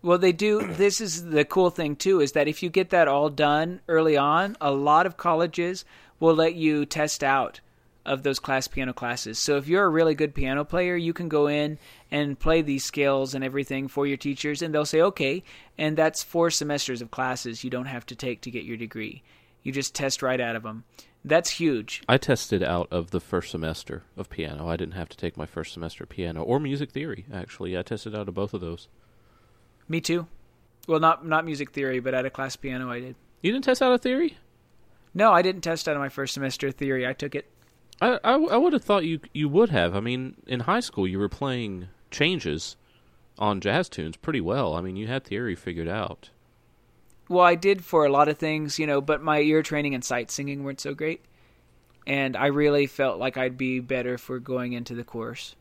Well, 0.00 0.18
they 0.18 0.30
do. 0.30 0.64
This 0.64 1.00
is 1.00 1.24
the 1.24 1.44
cool 1.44 1.70
thing 1.70 1.96
too, 1.96 2.20
is 2.20 2.32
that 2.32 2.46
if 2.46 2.62
you 2.62 2.70
get 2.70 2.90
that 2.90 3.08
all 3.08 3.30
done 3.30 3.80
early 3.88 4.16
on, 4.16 4.56
a 4.60 4.70
lot 4.70 5.06
of 5.06 5.16
colleges 5.16 5.84
will 6.20 6.34
let 6.34 6.54
you 6.54 6.86
test 6.86 7.24
out 7.24 7.60
of 8.06 8.22
those 8.22 8.38
class 8.38 8.68
piano 8.68 8.92
classes. 8.92 9.38
So 9.38 9.56
if 9.56 9.68
you're 9.68 9.84
a 9.84 9.88
really 9.88 10.14
good 10.14 10.34
piano 10.34 10.64
player, 10.64 10.96
you 10.96 11.12
can 11.12 11.28
go 11.28 11.46
in 11.48 11.78
and 12.10 12.38
play 12.38 12.62
these 12.62 12.84
scales 12.84 13.34
and 13.34 13.42
everything 13.44 13.88
for 13.88 14.06
your 14.06 14.16
teachers, 14.16 14.62
and 14.62 14.72
they'll 14.72 14.86
say, 14.86 15.02
okay, 15.02 15.42
and 15.76 15.96
that's 15.96 16.22
four 16.22 16.50
semesters 16.50 17.02
of 17.02 17.10
classes 17.10 17.64
you 17.64 17.70
don't 17.70 17.86
have 17.86 18.06
to 18.06 18.14
take 18.14 18.40
to 18.42 18.50
get 18.50 18.64
your 18.64 18.76
degree. 18.76 19.22
You 19.62 19.72
just 19.72 19.94
test 19.94 20.22
right 20.22 20.40
out 20.40 20.56
of 20.56 20.62
them. 20.62 20.84
That's 21.28 21.50
huge. 21.50 22.02
I 22.08 22.16
tested 22.16 22.62
out 22.62 22.88
of 22.90 23.10
the 23.10 23.20
first 23.20 23.50
semester 23.50 24.02
of 24.16 24.30
piano. 24.30 24.66
I 24.66 24.76
didn't 24.76 24.94
have 24.94 25.10
to 25.10 25.16
take 25.16 25.36
my 25.36 25.44
first 25.44 25.74
semester 25.74 26.04
of 26.04 26.10
piano 26.10 26.42
or 26.42 26.58
music 26.58 26.90
theory. 26.90 27.26
Actually, 27.30 27.76
I 27.76 27.82
tested 27.82 28.14
out 28.16 28.28
of 28.28 28.34
both 28.34 28.54
of 28.54 28.62
those. 28.62 28.88
Me 29.88 30.00
too. 30.00 30.26
Well, 30.86 31.00
not 31.00 31.26
not 31.26 31.44
music 31.44 31.72
theory, 31.72 32.00
but 32.00 32.14
at 32.14 32.24
a 32.24 32.30
class 32.30 32.56
piano 32.56 32.90
I 32.90 33.00
did. 33.00 33.16
You 33.42 33.52
didn't 33.52 33.64
test 33.64 33.82
out 33.82 33.92
of 33.92 34.00
theory? 34.00 34.38
No, 35.12 35.30
I 35.30 35.42
didn't 35.42 35.60
test 35.60 35.86
out 35.86 35.96
of 35.96 36.00
my 36.00 36.08
first 36.08 36.32
semester 36.32 36.70
theory. 36.70 37.06
I 37.06 37.12
took 37.12 37.34
it. 37.34 37.50
I, 38.00 38.18
I, 38.24 38.34
I 38.34 38.56
would 38.56 38.72
have 38.72 38.84
thought 38.84 39.04
you 39.04 39.20
you 39.34 39.50
would 39.50 39.68
have. 39.68 39.94
I 39.94 40.00
mean, 40.00 40.36
in 40.46 40.60
high 40.60 40.80
school 40.80 41.06
you 41.06 41.18
were 41.18 41.28
playing 41.28 41.88
changes 42.10 42.76
on 43.38 43.60
jazz 43.60 43.90
tunes 43.90 44.16
pretty 44.16 44.40
well. 44.40 44.74
I 44.74 44.80
mean, 44.80 44.96
you 44.96 45.08
had 45.08 45.24
theory 45.24 45.54
figured 45.54 45.88
out. 45.88 46.30
Well, 47.28 47.44
I 47.44 47.56
did 47.56 47.84
for 47.84 48.06
a 48.06 48.10
lot 48.10 48.28
of 48.28 48.38
things, 48.38 48.78
you 48.78 48.86
know, 48.86 49.00
but 49.00 49.22
my 49.22 49.40
ear 49.40 49.62
training 49.62 49.94
and 49.94 50.04
sight 50.04 50.30
singing 50.30 50.64
weren't 50.64 50.80
so 50.80 50.94
great. 50.94 51.24
And 52.06 52.36
I 52.36 52.46
really 52.46 52.86
felt 52.86 53.18
like 53.18 53.36
I'd 53.36 53.58
be 53.58 53.80
better 53.80 54.16
for 54.16 54.38
going 54.38 54.72
into 54.72 54.94
the 54.94 55.04
course 55.04 55.54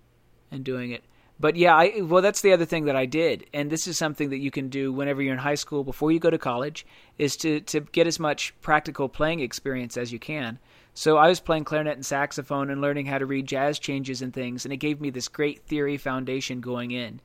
and 0.50 0.64
doing 0.64 0.92
it. 0.92 1.04
But 1.40 1.56
yeah, 1.56 1.76
I 1.76 2.02
well 2.02 2.22
that's 2.24 2.42
the 2.42 2.54
other 2.54 2.66
thing 2.66 2.86
that 2.86 2.96
I 2.96 3.06
did. 3.06 3.46
And 3.54 3.70
this 3.70 3.86
is 3.86 3.98
something 3.98 4.30
that 4.30 4.40
you 4.40 4.50
can 4.50 4.70
do 4.70 4.92
whenever 4.92 5.22
you're 5.22 5.34
in 5.34 5.40
high 5.40 5.56
school 5.56 5.84
before 5.84 6.12
you 6.12 6.20
go 6.20 6.30
to 6.30 6.38
college 6.38 6.86
is 7.18 7.38
to 7.38 7.60
to 7.62 7.82
get 7.82 8.08
as 8.08 8.20
much 8.20 8.60
practical 8.62 9.08
playing 9.08 9.42
experience 9.42 9.98
as 9.98 10.12
you 10.12 10.20
can. 10.20 10.58
So 10.94 11.18
I 11.18 11.28
was 11.28 11.40
playing 11.40 11.66
clarinet 11.66 11.96
and 11.96 12.06
saxophone 12.06 12.72
and 12.72 12.82
learning 12.82 13.06
how 13.06 13.20
to 13.20 13.26
read 13.28 13.46
jazz 13.46 13.78
changes 13.78 14.24
and 14.24 14.34
things 14.34 14.66
and 14.66 14.74
it 14.74 14.78
gave 14.78 15.00
me 15.00 15.12
this 15.12 15.28
great 15.28 15.62
theory 15.64 15.98
foundation 15.98 16.60
going 16.60 16.92
in. 16.92 17.20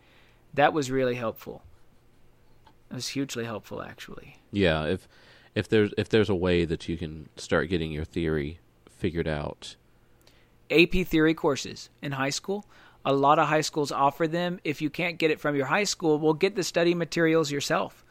That 0.52 0.74
was 0.74 0.90
really 0.90 1.14
helpful. 1.14 1.62
It 2.92 2.96
was 2.96 3.08
hugely 3.08 3.44
helpful 3.44 3.82
actually. 3.82 4.36
Yeah, 4.52 4.84
if 4.84 5.08
if 5.54 5.68
there's 5.68 5.92
if 5.98 6.08
there's 6.08 6.30
a 6.30 6.34
way 6.34 6.64
that 6.64 6.88
you 6.88 6.96
can 6.96 7.28
start 7.36 7.68
getting 7.68 7.90
your 7.90 8.04
theory 8.04 8.60
figured 8.88 9.28
out. 9.28 9.76
AP 10.70 11.06
theory 11.06 11.34
courses 11.34 11.90
in 12.00 12.12
high 12.12 12.30
school 12.30 12.64
a 13.04 13.12
lot 13.12 13.38
of 13.38 13.48
high 13.48 13.62
schools 13.62 13.92
offer 13.92 14.28
them. 14.28 14.60
If 14.64 14.80
you 14.80 14.90
can't 14.90 15.18
get 15.18 15.30
it 15.30 15.40
from 15.40 15.56
your 15.56 15.66
high 15.66 15.84
school, 15.84 16.18
well, 16.18 16.34
get 16.34 16.54
the 16.54 16.62
study 16.62 16.94
materials 16.94 17.50
yourself 17.50 18.04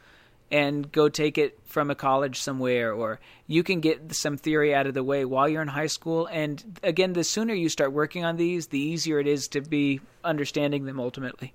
and 0.50 0.92
go 0.92 1.08
take 1.08 1.38
it 1.38 1.58
from 1.64 1.90
a 1.90 1.94
college 1.94 2.38
somewhere, 2.38 2.92
or 2.92 3.20
you 3.46 3.62
can 3.62 3.80
get 3.80 4.14
some 4.14 4.36
theory 4.36 4.74
out 4.74 4.86
of 4.86 4.92
the 4.92 5.02
way 5.02 5.24
while 5.24 5.48
you're 5.48 5.62
in 5.62 5.68
high 5.68 5.86
school. 5.86 6.26
And 6.26 6.78
again, 6.82 7.14
the 7.14 7.24
sooner 7.24 7.54
you 7.54 7.70
start 7.70 7.92
working 7.92 8.24
on 8.24 8.36
these, 8.36 8.66
the 8.66 8.78
easier 8.78 9.18
it 9.18 9.26
is 9.26 9.48
to 9.48 9.62
be 9.62 10.00
understanding 10.22 10.84
them 10.84 11.00
ultimately. 11.00 11.54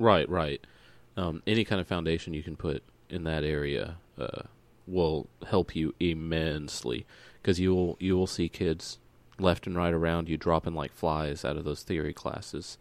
Right, 0.00 0.28
right. 0.28 0.60
Um, 1.16 1.42
any 1.46 1.64
kind 1.64 1.80
of 1.80 1.86
foundation 1.86 2.34
you 2.34 2.42
can 2.42 2.56
put 2.56 2.82
in 3.08 3.24
that 3.24 3.44
area 3.44 3.96
uh, 4.18 4.42
will 4.86 5.28
help 5.48 5.76
you 5.76 5.94
immensely 6.00 7.06
because 7.40 7.60
you 7.60 7.74
will 7.74 7.96
you 8.00 8.16
will 8.16 8.26
see 8.26 8.48
kids 8.48 8.98
left 9.38 9.66
and 9.66 9.76
right 9.76 9.92
around 9.92 10.28
you 10.28 10.36
dropping 10.36 10.74
like 10.74 10.92
flies 10.92 11.44
out 11.44 11.56
of 11.56 11.64
those 11.64 11.82
theory 11.82 12.12
classes 12.12 12.78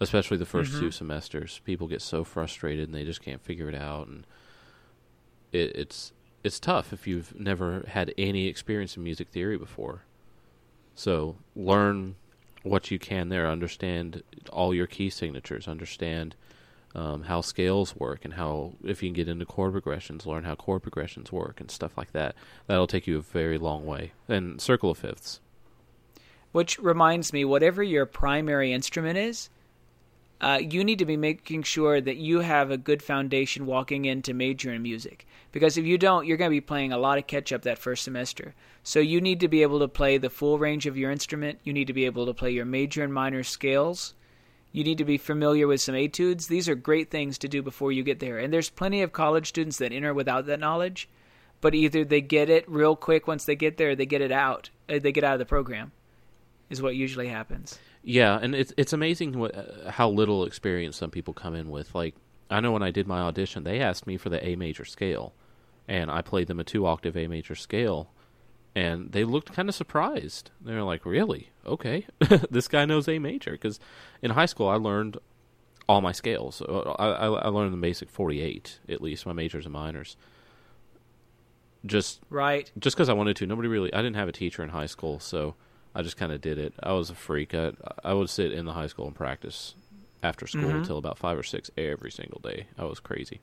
especially 0.00 0.38
the 0.38 0.46
1st 0.46 0.64
mm-hmm. 0.64 0.80
two 0.80 0.90
semesters. 0.90 1.60
People 1.64 1.86
get 1.86 2.02
so 2.02 2.24
frustrated 2.24 2.88
and 2.88 2.94
they 2.94 3.04
just 3.04 3.22
can't 3.22 3.42
figure 3.42 3.68
it 3.68 3.74
out 3.74 4.08
and 4.08 4.26
it, 5.52 5.76
it's 5.76 6.12
it's 6.42 6.58
tough 6.58 6.92
if 6.92 7.06
you've 7.06 7.38
never 7.38 7.84
had 7.88 8.14
any 8.16 8.46
experience 8.46 8.96
in 8.96 9.04
music 9.04 9.28
theory 9.28 9.58
before. 9.58 10.04
So 10.94 11.36
learn 11.54 12.16
what 12.62 12.90
you 12.90 12.98
can 12.98 13.28
there. 13.28 13.46
Understand 13.46 14.22
all 14.50 14.72
your 14.72 14.86
key 14.86 15.10
signatures. 15.10 15.68
Understand 15.68 16.34
um, 16.94 17.22
how 17.22 17.40
scales 17.40 17.94
work 17.96 18.24
and 18.24 18.34
how 18.34 18.72
if 18.84 19.02
you 19.02 19.08
can 19.08 19.14
get 19.14 19.28
into 19.28 19.44
chord 19.44 19.72
progressions 19.72 20.26
learn 20.26 20.44
how 20.44 20.54
chord 20.54 20.82
progressions 20.82 21.30
work 21.30 21.60
and 21.60 21.70
stuff 21.70 21.96
like 21.96 22.12
that 22.12 22.34
that'll 22.66 22.86
take 22.86 23.06
you 23.06 23.16
a 23.18 23.22
very 23.22 23.58
long 23.58 23.86
way 23.86 24.12
and 24.28 24.60
circle 24.60 24.90
of 24.90 24.98
fifths 24.98 25.40
which 26.52 26.78
reminds 26.78 27.32
me, 27.32 27.44
whatever 27.44 27.82
your 27.82 28.06
primary 28.06 28.72
instrument 28.72 29.16
is, 29.16 29.50
uh, 30.40 30.58
you 30.60 30.82
need 30.82 30.98
to 30.98 31.04
be 31.04 31.16
making 31.16 31.62
sure 31.62 32.00
that 32.00 32.16
you 32.16 32.40
have 32.40 32.70
a 32.70 32.78
good 32.78 33.02
foundation 33.02 33.66
walking 33.66 34.06
into 34.06 34.32
major 34.32 34.72
in 34.72 34.82
music. 34.82 35.26
Because 35.52 35.76
if 35.76 35.84
you 35.84 35.98
don't, 35.98 36.26
you're 36.26 36.38
going 36.38 36.50
to 36.50 36.56
be 36.56 36.62
playing 36.62 36.92
a 36.92 36.98
lot 36.98 37.18
of 37.18 37.26
catch 37.26 37.52
up 37.52 37.62
that 37.62 37.78
first 37.78 38.02
semester. 38.02 38.54
So 38.82 39.00
you 39.00 39.20
need 39.20 39.40
to 39.40 39.48
be 39.48 39.62
able 39.62 39.80
to 39.80 39.88
play 39.88 40.16
the 40.16 40.30
full 40.30 40.58
range 40.58 40.86
of 40.86 40.96
your 40.96 41.10
instrument. 41.10 41.60
You 41.62 41.72
need 41.72 41.88
to 41.88 41.92
be 41.92 42.06
able 42.06 42.26
to 42.26 42.34
play 42.34 42.50
your 42.50 42.64
major 42.64 43.04
and 43.04 43.12
minor 43.12 43.42
scales. 43.42 44.14
You 44.72 44.84
need 44.84 44.98
to 44.98 45.04
be 45.04 45.18
familiar 45.18 45.66
with 45.66 45.80
some 45.80 45.96
etudes. 45.96 46.46
These 46.46 46.68
are 46.68 46.74
great 46.74 47.10
things 47.10 47.38
to 47.38 47.48
do 47.48 47.62
before 47.62 47.90
you 47.90 48.02
get 48.02 48.20
there. 48.20 48.38
And 48.38 48.52
there's 48.52 48.70
plenty 48.70 49.02
of 49.02 49.12
college 49.12 49.48
students 49.48 49.78
that 49.78 49.92
enter 49.92 50.14
without 50.14 50.46
that 50.46 50.60
knowledge, 50.60 51.08
but 51.60 51.74
either 51.74 52.04
they 52.04 52.20
get 52.20 52.48
it 52.48 52.68
real 52.70 52.94
quick 52.94 53.26
once 53.26 53.44
they 53.44 53.56
get 53.56 53.76
there, 53.76 53.96
they 53.96 54.06
get 54.06 54.20
it 54.20 54.32
out. 54.32 54.70
Uh, 54.88 54.98
they 55.00 55.12
get 55.12 55.24
out 55.24 55.34
of 55.34 55.38
the 55.40 55.44
program 55.44 55.92
is 56.70 56.80
what 56.80 56.94
usually 56.94 57.28
happens. 57.28 57.78
Yeah, 58.02 58.38
and 58.40 58.54
it's 58.54 58.72
it's 58.78 58.94
amazing 58.94 59.38
what, 59.38 59.54
uh, 59.54 59.90
how 59.90 60.08
little 60.08 60.44
experience 60.44 60.96
some 60.96 61.10
people 61.10 61.34
come 61.34 61.54
in 61.54 61.68
with. 61.68 61.94
Like 61.94 62.14
I 62.48 62.60
know 62.60 62.72
when 62.72 62.82
I 62.82 62.90
did 62.90 63.06
my 63.06 63.20
audition, 63.20 63.64
they 63.64 63.80
asked 63.80 64.06
me 64.06 64.16
for 64.16 64.30
the 64.30 64.46
A 64.46 64.56
major 64.56 64.86
scale, 64.86 65.34
and 65.86 66.10
I 66.10 66.22
played 66.22 66.46
them 66.46 66.60
a 66.60 66.64
two 66.64 66.86
octave 66.86 67.16
A 67.16 67.26
major 67.26 67.54
scale, 67.54 68.10
and 68.74 69.12
they 69.12 69.24
looked 69.24 69.52
kind 69.52 69.68
of 69.68 69.74
surprised. 69.74 70.50
They 70.60 70.74
were 70.74 70.82
like, 70.82 71.04
"Really? 71.04 71.50
Okay, 71.66 72.06
this 72.50 72.68
guy 72.68 72.84
knows 72.84 73.08
A 73.08 73.18
major." 73.18 73.52
Because 73.52 73.80
in 74.22 74.32
high 74.32 74.46
school, 74.46 74.68
I 74.68 74.76
learned 74.76 75.18
all 75.88 76.00
my 76.00 76.12
scales. 76.12 76.62
I, 76.62 76.72
I, 76.72 77.26
I 77.26 77.48
learned 77.48 77.72
the 77.72 77.78
basic 77.78 78.10
forty 78.10 78.40
eight 78.40 78.78
at 78.88 79.00
least, 79.02 79.26
my 79.26 79.32
majors 79.32 79.66
and 79.66 79.72
minors. 79.72 80.16
Just 81.84 82.20
right, 82.28 82.70
just 82.78 82.96
because 82.96 83.08
I 83.08 83.14
wanted 83.14 83.36
to. 83.36 83.46
Nobody 83.46 83.68
really. 83.68 83.92
I 83.92 84.02
didn't 84.02 84.16
have 84.16 84.28
a 84.28 84.32
teacher 84.32 84.62
in 84.62 84.68
high 84.68 84.86
school, 84.86 85.18
so 85.18 85.54
I 85.94 86.02
just 86.02 86.16
kind 86.16 86.30
of 86.30 86.40
did 86.40 86.58
it. 86.58 86.74
I 86.82 86.92
was 86.92 87.10
a 87.10 87.14
freak. 87.14 87.54
I, 87.54 87.72
I 88.04 88.12
would 88.12 88.30
sit 88.30 88.52
in 88.52 88.66
the 88.66 88.72
high 88.72 88.86
school 88.86 89.06
and 89.06 89.14
practice 89.14 89.74
after 90.22 90.46
school 90.46 90.64
mm-hmm. 90.64 90.78
until 90.78 90.98
about 90.98 91.18
five 91.18 91.38
or 91.38 91.42
six 91.42 91.70
every 91.76 92.10
single 92.10 92.40
day. 92.40 92.66
I 92.78 92.84
was 92.84 93.00
crazy. 93.00 93.40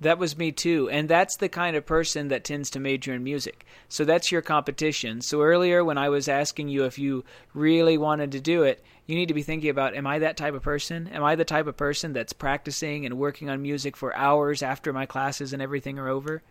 That 0.00 0.18
was 0.18 0.38
me 0.38 0.52
too. 0.52 0.88
And 0.90 1.08
that's 1.08 1.36
the 1.36 1.48
kind 1.48 1.74
of 1.74 1.84
person 1.84 2.28
that 2.28 2.44
tends 2.44 2.70
to 2.70 2.80
major 2.80 3.12
in 3.12 3.24
music. 3.24 3.66
So 3.88 4.04
that's 4.04 4.30
your 4.30 4.42
competition. 4.42 5.20
So 5.20 5.42
earlier, 5.42 5.84
when 5.84 5.98
I 5.98 6.08
was 6.08 6.28
asking 6.28 6.68
you 6.68 6.84
if 6.84 6.98
you 6.98 7.24
really 7.52 7.98
wanted 7.98 8.32
to 8.32 8.40
do 8.40 8.62
it, 8.62 8.84
you 9.06 9.16
need 9.16 9.28
to 9.28 9.34
be 9.34 9.42
thinking 9.42 9.70
about 9.70 9.96
Am 9.96 10.06
I 10.06 10.20
that 10.20 10.36
type 10.36 10.54
of 10.54 10.62
person? 10.62 11.08
Am 11.08 11.24
I 11.24 11.34
the 11.34 11.44
type 11.44 11.66
of 11.66 11.76
person 11.76 12.12
that's 12.12 12.32
practicing 12.32 13.06
and 13.06 13.18
working 13.18 13.50
on 13.50 13.60
music 13.62 13.96
for 13.96 14.14
hours 14.14 14.62
after 14.62 14.92
my 14.92 15.06
classes 15.06 15.52
and 15.52 15.60
everything 15.60 15.98
are 15.98 16.08
over? 16.08 16.42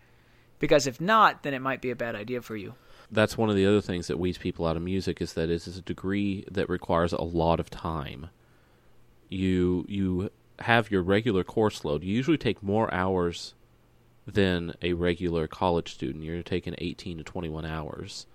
Because 0.59 0.87
if 0.87 0.99
not, 0.99 1.43
then 1.43 1.53
it 1.53 1.61
might 1.61 1.81
be 1.81 1.91
a 1.91 1.95
bad 1.95 2.15
idea 2.15 2.41
for 2.41 2.55
you 2.55 2.73
that's 3.11 3.37
one 3.37 3.49
of 3.49 3.55
the 3.55 3.65
other 3.65 3.81
things 3.81 4.07
that 4.07 4.19
weeds 4.19 4.37
people 4.37 4.65
out 4.65 4.75
of 4.75 4.83
music 4.83 5.21
is 5.21 5.33
that 5.33 5.49
it 5.49 5.67
is 5.67 5.77
a 5.77 5.81
degree 5.81 6.43
that 6.51 6.69
requires 6.69 7.13
a 7.13 7.21
lot 7.21 7.59
of 7.59 7.69
time. 7.69 8.29
You 9.29 9.85
you 9.87 10.29
have 10.59 10.91
your 10.91 11.01
regular 11.01 11.43
course 11.43 11.85
load. 11.85 12.03
You 12.03 12.13
usually 12.13 12.37
take 12.37 12.63
more 12.63 12.93
hours 12.93 13.53
than 14.25 14.73
a 14.81 14.93
regular 14.93 15.47
college 15.47 15.93
student. 15.93 16.23
You're 16.23 16.43
taking 16.43 16.75
18 16.77 17.17
to 17.19 17.23
21 17.23 17.65
hours. 17.65 18.25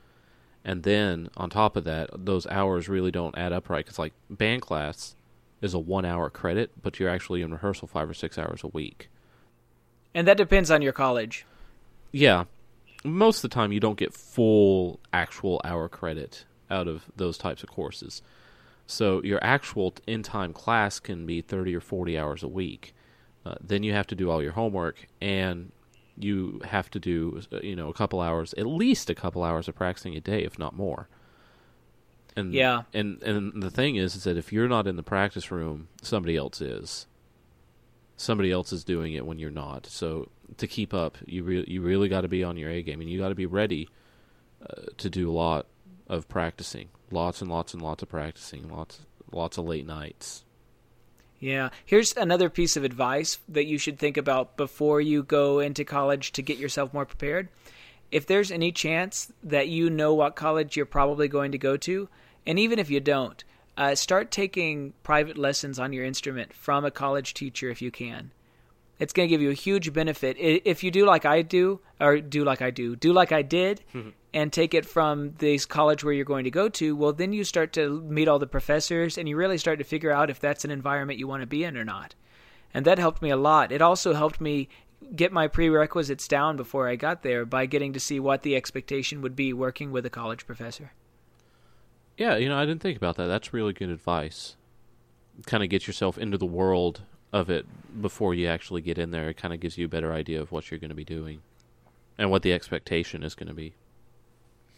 And 0.64 0.83
then 0.83 1.29
on 1.37 1.50
top 1.50 1.76
of 1.76 1.85
that, 1.85 2.11
those 2.14 2.47
hours 2.47 2.88
really 2.88 3.11
don't 3.11 3.37
add 3.37 3.52
up 3.52 3.69
right 3.69 3.85
cuz 3.85 3.99
like 3.99 4.12
band 4.31 4.62
class 4.62 5.14
is 5.61 5.75
a 5.75 5.79
1 5.79 6.05
hour 6.05 6.31
credit, 6.31 6.71
but 6.81 6.99
you're 6.99 7.09
actually 7.09 7.43
in 7.43 7.52
rehearsal 7.52 7.88
5 7.88 8.11
or 8.11 8.14
6 8.14 8.38
hours 8.38 8.62
a 8.64 8.69
week. 8.69 9.09
And 10.14 10.26
that 10.29 10.37
depends 10.37 10.71
on 10.71 10.83
your 10.83 10.93
college. 10.93 11.47
Yeah, 12.11 12.45
most 13.05 13.38
of 13.38 13.50
the 13.50 13.55
time 13.55 13.73
you 13.73 13.81
don't 13.81 13.99
get 13.99 14.14
full 14.14 15.00
actual 15.12 15.61
hour 15.64 15.88
credit 15.88 16.45
out 16.71 16.88
of 16.88 17.05
those 17.17 17.38
types 17.38 17.62
of 17.62 17.69
courses. 17.71 18.23
So 18.92 19.22
your 19.22 19.42
actual 19.42 19.94
in 20.06 20.22
time 20.22 20.52
class 20.52 21.00
can 21.00 21.25
be 21.25 21.40
30 21.40 21.75
or 21.75 21.80
40 21.80 22.18
hours 22.18 22.42
a 22.42 22.49
week. 22.49 22.94
Uh, 23.44 23.54
then 23.61 23.82
you 23.82 23.92
have 23.94 24.06
to 24.08 24.14
do 24.14 24.30
all 24.30 24.42
your 24.42 24.52
homework 24.52 25.06
and 25.20 25.72
you 26.18 26.61
have 26.64 26.90
to 26.90 27.00
do 27.00 27.40
uh, 27.50 27.58
you 27.62 27.75
know 27.75 27.88
a 27.88 27.94
couple 27.94 28.20
hours 28.20 28.52
at 28.58 28.66
least 28.66 29.08
a 29.08 29.14
couple 29.14 29.42
hours 29.42 29.66
of 29.66 29.75
practicing 29.75 30.14
a 30.14 30.20
day 30.20 30.44
if 30.44 30.58
not 30.58 30.76
more. 30.76 31.08
And 32.37 32.52
yeah. 32.52 32.82
and 32.92 33.22
and 33.22 33.62
the 33.62 33.70
thing 33.70 33.96
is 33.96 34.14
is 34.14 34.25
that 34.25 34.37
if 34.37 34.52
you're 34.52 34.68
not 34.68 34.87
in 34.87 34.96
the 34.96 35.02
practice 35.02 35.50
room 35.50 35.88
somebody 36.02 36.37
else 36.37 36.61
is. 36.61 37.06
Somebody 38.18 38.52
else 38.52 38.72
is 38.72 38.84
doing 38.84 39.14
it 39.14 39.26
when 39.26 39.38
you're 39.38 39.50
not. 39.50 39.87
So 39.87 40.28
to 40.58 40.66
keep 40.68 40.94
up, 40.94 41.16
you 41.26 41.42
re- 41.42 41.64
you 41.66 41.80
really 41.80 42.08
got 42.08 42.20
to 42.20 42.28
be 42.28 42.44
on 42.44 42.56
your 42.56 42.70
A 42.70 42.82
game, 42.82 43.00
and 43.00 43.11
you 43.11 43.18
got 43.18 43.30
to 43.30 43.34
be 43.34 43.46
ready 43.46 43.88
uh, 44.64 44.82
to 44.99 45.11
do 45.11 45.28
a 45.28 45.32
lot 45.32 45.66
of 46.06 46.28
practicing, 46.28 46.90
lots 47.12 47.40
and 47.40 47.50
lots 47.50 47.75
and 47.75 47.83
lots 47.83 48.02
of 48.02 48.09
practicing, 48.09 48.69
lots 48.69 49.00
lots 49.31 49.59
of 49.59 49.64
late 49.64 49.87
nights. 49.87 50.45
Yeah, 51.38 51.71
here's 51.85 52.16
another 52.16 52.49
piece 52.49 52.76
of 52.76 52.85
advice 52.85 53.38
that 53.49 53.66
you 53.66 53.76
should 53.76 53.99
think 53.99 54.16
about 54.16 54.57
before 54.57 55.00
you 55.00 55.23
go 55.23 55.59
into 55.59 55.85
college 55.85 56.33
to 56.33 56.42
get 56.42 56.59
yourself 56.59 56.95
more 56.95 57.07
prepared. 57.07 57.49
If 58.12 58.26
there's 58.26 58.52
any 58.52 58.71
chance 58.71 59.33
that 59.42 59.69
you 59.69 59.90
know 59.90 60.14
what 60.14 60.37
college 60.37 60.76
you're 60.76 60.87
probably 60.87 61.28
going 61.28 61.52
to 61.52 61.59
go 61.59 61.76
to, 61.78 62.09
and 62.47 62.59
even 62.59 62.78
if 62.78 62.90
you 62.90 63.00
don't, 63.00 63.42
uh, 63.76 63.95
start 63.95 64.31
taking 64.31 64.92
private 65.02 65.38
lessons 65.38 65.78
on 65.78 65.92
your 65.92 66.04
instrument 66.04 66.52
from 66.52 66.85
a 66.85 66.90
college 66.90 67.35
teacher 67.35 67.71
if 67.71 67.83
you 67.83 67.90
can 67.90 68.31
it's 69.02 69.12
going 69.12 69.28
to 69.28 69.31
give 69.31 69.42
you 69.42 69.50
a 69.50 69.54
huge 69.54 69.92
benefit 69.92 70.37
if 70.38 70.85
you 70.85 70.92
do 70.92 71.04
like 71.04 71.26
I 71.26 71.42
do, 71.42 71.81
or 72.00 72.21
do 72.21 72.45
like 72.45 72.62
I 72.62 72.71
do, 72.71 72.95
do 72.95 73.12
like 73.12 73.33
I 73.33 73.42
did, 73.42 73.83
mm-hmm. 73.92 74.11
And 74.34 74.52
take 74.52 74.74
it 74.74 74.86
from 74.86 75.34
this 75.38 75.66
college 75.66 76.02
where 76.02 76.14
you're 76.14 76.24
going 76.24 76.44
to 76.44 76.50
go 76.50 76.68
to. 76.68 76.96
Well, 76.96 77.12
then 77.12 77.32
you 77.32 77.44
start 77.44 77.72
to 77.74 78.00
meet 78.02 78.28
all 78.28 78.38
the 78.38 78.46
professors, 78.46 79.18
and 79.18 79.28
you 79.28 79.36
really 79.36 79.58
start 79.58 79.78
to 79.78 79.84
figure 79.84 80.10
out 80.10 80.30
if 80.30 80.40
that's 80.40 80.64
an 80.64 80.70
environment 80.70 81.18
you 81.18 81.28
want 81.28 81.42
to 81.42 81.46
be 81.46 81.64
in 81.64 81.76
or 81.76 81.84
not. 81.84 82.14
And 82.72 82.86
that 82.86 82.98
helped 82.98 83.20
me 83.20 83.30
a 83.30 83.36
lot. 83.36 83.72
It 83.72 83.82
also 83.82 84.14
helped 84.14 84.40
me 84.40 84.68
get 85.14 85.32
my 85.32 85.48
prerequisites 85.48 86.28
down 86.28 86.56
before 86.56 86.88
I 86.88 86.96
got 86.96 87.22
there 87.22 87.44
by 87.44 87.66
getting 87.66 87.92
to 87.92 88.00
see 88.00 88.18
what 88.20 88.42
the 88.42 88.56
expectation 88.56 89.20
would 89.20 89.36
be 89.36 89.52
working 89.52 89.90
with 89.90 90.06
a 90.06 90.10
college 90.10 90.46
professor. 90.46 90.92
Yeah, 92.16 92.36
you 92.36 92.48
know, 92.48 92.56
I 92.56 92.64
didn't 92.64 92.82
think 92.82 92.96
about 92.96 93.16
that. 93.16 93.26
That's 93.26 93.52
really 93.52 93.72
good 93.72 93.90
advice. 93.90 94.56
Kind 95.46 95.62
of 95.62 95.70
get 95.70 95.86
yourself 95.86 96.16
into 96.16 96.38
the 96.38 96.46
world 96.46 97.02
of 97.32 97.50
it 97.50 97.66
before 98.00 98.34
you 98.34 98.46
actually 98.46 98.82
get 98.82 98.98
in 98.98 99.10
there. 99.10 99.30
It 99.30 99.36
kind 99.36 99.52
of 99.52 99.60
gives 99.60 99.76
you 99.76 99.86
a 99.86 99.88
better 99.88 100.12
idea 100.12 100.40
of 100.40 100.52
what 100.52 100.70
you're 100.70 100.80
going 100.80 100.90
to 100.90 100.94
be 100.94 101.04
doing 101.04 101.40
and 102.18 102.30
what 102.30 102.42
the 102.42 102.52
expectation 102.52 103.22
is 103.22 103.34
going 103.34 103.48
to 103.48 103.54
be. 103.54 103.74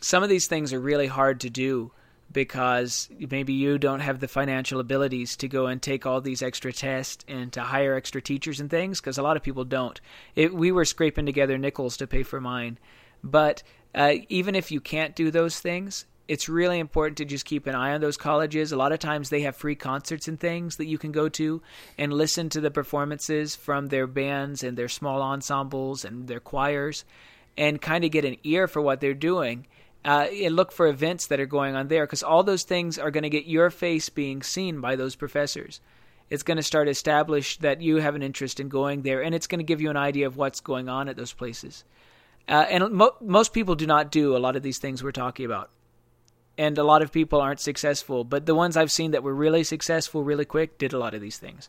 Some 0.04 0.22
of 0.22 0.28
these 0.28 0.46
things 0.46 0.74
are 0.74 0.80
really 0.80 1.06
hard 1.06 1.40
to 1.40 1.48
do 1.48 1.90
because 2.30 3.08
maybe 3.30 3.54
you 3.54 3.78
don't 3.78 4.00
have 4.00 4.20
the 4.20 4.28
financial 4.28 4.78
abilities 4.78 5.34
to 5.38 5.48
go 5.48 5.64
and 5.64 5.80
take 5.80 6.04
all 6.04 6.20
these 6.20 6.42
extra 6.42 6.74
tests 6.74 7.24
and 7.26 7.50
to 7.54 7.62
hire 7.62 7.94
extra 7.94 8.20
teachers 8.20 8.60
and 8.60 8.68
things 8.68 9.00
because 9.00 9.16
a 9.16 9.22
lot 9.22 9.38
of 9.38 9.42
people 9.42 9.64
don't. 9.64 10.02
It, 10.36 10.52
we 10.52 10.72
were 10.72 10.84
scraping 10.84 11.24
together 11.24 11.56
nickels 11.56 11.96
to 11.96 12.06
pay 12.06 12.22
for 12.22 12.38
mine. 12.38 12.78
But 13.22 13.62
uh, 13.94 14.16
even 14.28 14.54
if 14.54 14.70
you 14.70 14.78
can't 14.78 15.16
do 15.16 15.30
those 15.30 15.58
things, 15.58 16.04
it's 16.28 16.50
really 16.50 16.80
important 16.80 17.16
to 17.16 17.24
just 17.24 17.46
keep 17.46 17.66
an 17.66 17.74
eye 17.74 17.94
on 17.94 18.02
those 18.02 18.18
colleges. 18.18 18.72
A 18.72 18.76
lot 18.76 18.92
of 18.92 18.98
times 18.98 19.30
they 19.30 19.40
have 19.40 19.56
free 19.56 19.74
concerts 19.74 20.28
and 20.28 20.38
things 20.38 20.76
that 20.76 20.86
you 20.86 20.98
can 20.98 21.12
go 21.12 21.30
to 21.30 21.62
and 21.96 22.12
listen 22.12 22.50
to 22.50 22.60
the 22.60 22.70
performances 22.70 23.56
from 23.56 23.86
their 23.86 24.06
bands 24.06 24.62
and 24.62 24.76
their 24.76 24.90
small 24.90 25.22
ensembles 25.22 26.04
and 26.04 26.28
their 26.28 26.40
choirs 26.40 27.06
and 27.56 27.80
kind 27.80 28.04
of 28.04 28.10
get 28.10 28.26
an 28.26 28.36
ear 28.44 28.68
for 28.68 28.82
what 28.82 29.00
they're 29.00 29.14
doing. 29.14 29.66
Uh, 30.04 30.26
and 30.30 30.54
look 30.54 30.70
for 30.70 30.86
events 30.86 31.28
that 31.28 31.40
are 31.40 31.46
going 31.46 31.74
on 31.74 31.88
there 31.88 32.04
because 32.04 32.22
all 32.22 32.42
those 32.42 32.64
things 32.64 32.98
are 32.98 33.10
going 33.10 33.22
to 33.22 33.30
get 33.30 33.46
your 33.46 33.70
face 33.70 34.10
being 34.10 34.42
seen 34.42 34.80
by 34.80 34.96
those 34.96 35.16
professors. 35.16 35.80
It's 36.28 36.42
going 36.42 36.58
to 36.58 36.62
start 36.62 36.88
establish 36.88 37.56
that 37.58 37.80
you 37.80 37.96
have 37.96 38.14
an 38.14 38.22
interest 38.22 38.60
in 38.60 38.68
going 38.68 39.02
there, 39.02 39.22
and 39.22 39.34
it's 39.34 39.46
going 39.46 39.60
to 39.60 39.64
give 39.64 39.80
you 39.80 39.88
an 39.88 39.96
idea 39.96 40.26
of 40.26 40.36
what's 40.36 40.60
going 40.60 40.90
on 40.90 41.08
at 41.08 41.16
those 41.16 41.32
places. 41.32 41.84
Uh, 42.46 42.66
and 42.68 42.92
mo- 42.92 43.16
most 43.22 43.54
people 43.54 43.74
do 43.74 43.86
not 43.86 44.10
do 44.10 44.36
a 44.36 44.38
lot 44.38 44.56
of 44.56 44.62
these 44.62 44.78
things 44.78 45.02
we're 45.02 45.12
talking 45.12 45.46
about 45.46 45.70
and 46.56 46.78
a 46.78 46.84
lot 46.84 47.02
of 47.02 47.12
people 47.12 47.40
aren't 47.40 47.60
successful. 47.60 48.24
But 48.24 48.46
the 48.46 48.54
ones 48.54 48.76
I've 48.76 48.92
seen 48.92 49.10
that 49.12 49.22
were 49.22 49.34
really 49.34 49.64
successful 49.64 50.22
really 50.22 50.44
quick 50.44 50.78
did 50.78 50.92
a 50.92 50.98
lot 50.98 51.14
of 51.14 51.20
these 51.20 51.38
things. 51.38 51.68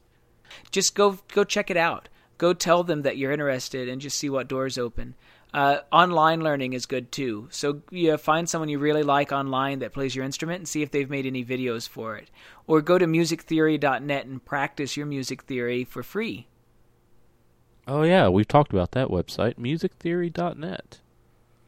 Just 0.71 0.95
go 0.95 1.19
go 1.33 1.43
check 1.43 1.69
it 1.69 1.77
out. 1.77 2.09
Go 2.37 2.53
tell 2.53 2.83
them 2.83 3.01
that 3.03 3.17
you're 3.17 3.31
interested 3.31 3.87
and 3.87 4.01
just 4.01 4.17
see 4.17 4.29
what 4.29 4.47
doors 4.47 4.77
open. 4.77 5.15
Uh, 5.55 5.79
online 5.89 6.41
learning 6.41 6.73
is 6.73 6.85
good 6.85 7.13
too. 7.13 7.47
So 7.49 7.81
you 7.89 8.17
find 8.17 8.49
someone 8.49 8.67
you 8.67 8.77
really 8.77 9.03
like 9.03 9.31
online 9.31 9.79
that 9.79 9.93
plays 9.93 10.13
your 10.13 10.25
instrument 10.25 10.59
and 10.59 10.67
see 10.67 10.81
if 10.81 10.91
they've 10.91 11.09
made 11.09 11.25
any 11.25 11.45
videos 11.45 11.87
for 11.87 12.17
it. 12.17 12.29
Or 12.67 12.81
go 12.81 12.97
to 12.97 13.05
musictheory.net 13.05 14.25
and 14.25 14.43
practice 14.43 14.97
your 14.97 15.05
music 15.05 15.43
theory 15.43 15.85
for 15.85 16.03
free. 16.03 16.49
Oh 17.87 18.01
yeah, 18.01 18.27
we've 18.27 18.49
talked 18.49 18.73
about 18.73 18.91
that 18.91 19.07
website, 19.07 19.57
musictheory.net. 19.57 20.99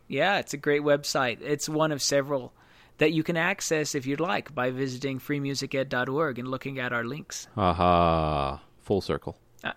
Yeah, 0.09 0.39
it's 0.39 0.53
a 0.53 0.57
great 0.57 0.81
website. 0.81 1.39
It's 1.41 1.69
one 1.69 1.93
of 1.93 2.01
several 2.01 2.51
that 2.97 3.13
you 3.13 3.23
can 3.23 3.37
access 3.37 3.95
if 3.95 4.05
you'd 4.05 4.19
like 4.19 4.53
by 4.53 4.69
visiting 4.69 5.17
freemusiced.org 5.17 6.39
and 6.39 6.47
looking 6.49 6.77
at 6.77 6.91
our 6.91 7.05
links. 7.05 7.47
Aha, 7.55 8.61
full 8.81 8.99
circle. 8.99 9.37
Uh, 9.63 9.71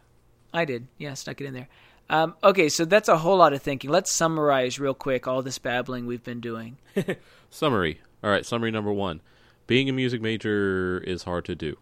I 0.53 0.65
did. 0.65 0.89
Yeah, 0.99 1.15
stuck 1.15 1.41
it 1.41 1.47
in 1.47 1.55
there. 1.55 1.69
Um, 2.11 2.35
okay, 2.43 2.69
so 2.69 2.85
that's 2.85 3.09
a 3.09 3.17
whole 3.17 3.37
lot 3.37 3.53
of 3.53 3.63
thinking. 3.63 3.89
Let's 3.89 4.13
summarize 4.13 4.81
real 4.81 4.95
quick 4.95 5.29
all 5.29 5.43
this 5.43 5.59
babbling 5.59 6.07
we've 6.07 6.25
been 6.25 6.41
doing. 6.41 6.77
summary. 7.51 8.01
All 8.25 8.31
right, 8.31 8.45
summary 8.45 8.73
number 8.73 8.93
one. 8.93 9.21
Being 9.69 9.89
a 9.89 9.93
music 9.93 10.21
major 10.21 10.99
is 11.07 11.23
hard 11.23 11.45
to 11.45 11.55
do. 11.55 11.79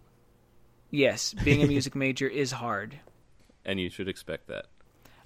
Yes, 0.90 1.32
being 1.32 1.62
a 1.62 1.66
music 1.74 1.94
major 1.94 2.28
is 2.28 2.52
hard. 2.52 3.00
And 3.64 3.80
you 3.80 3.88
should 3.88 4.06
expect 4.06 4.48
that. 4.48 4.66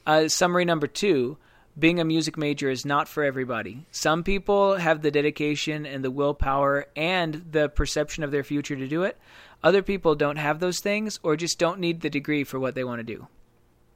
Uh, 0.07 0.29
summary 0.29 0.65
number 0.65 0.87
two 0.87 1.37
being 1.79 1.99
a 1.99 2.05
music 2.05 2.37
major 2.37 2.69
is 2.69 2.85
not 2.85 3.09
for 3.09 3.25
everybody. 3.25 3.87
Some 3.91 4.23
people 4.23 4.77
have 4.77 5.01
the 5.01 5.11
dedication 5.11 5.87
and 5.87 6.05
the 6.05 6.11
willpower 6.11 6.87
and 6.95 7.47
the 7.51 7.71
perception 7.71 8.23
of 8.25 8.31
their 8.31 8.45
future 8.45 8.77
to 8.77 8.87
do 8.87 9.05
it. 9.05 9.19
Other 9.65 9.83
people 9.83 10.15
don't 10.15 10.37
have 10.37 10.61
those 10.61 10.81
things 10.81 11.19
or 11.23 11.35
just 11.35 11.59
don't 11.59 11.81
need 11.81 12.03
the 12.03 12.11
degree 12.11 12.45
for 12.45 12.61
what 12.61 12.75
they 12.75 12.85
want 12.85 12.99
to 12.99 13.05
do. 13.05 13.27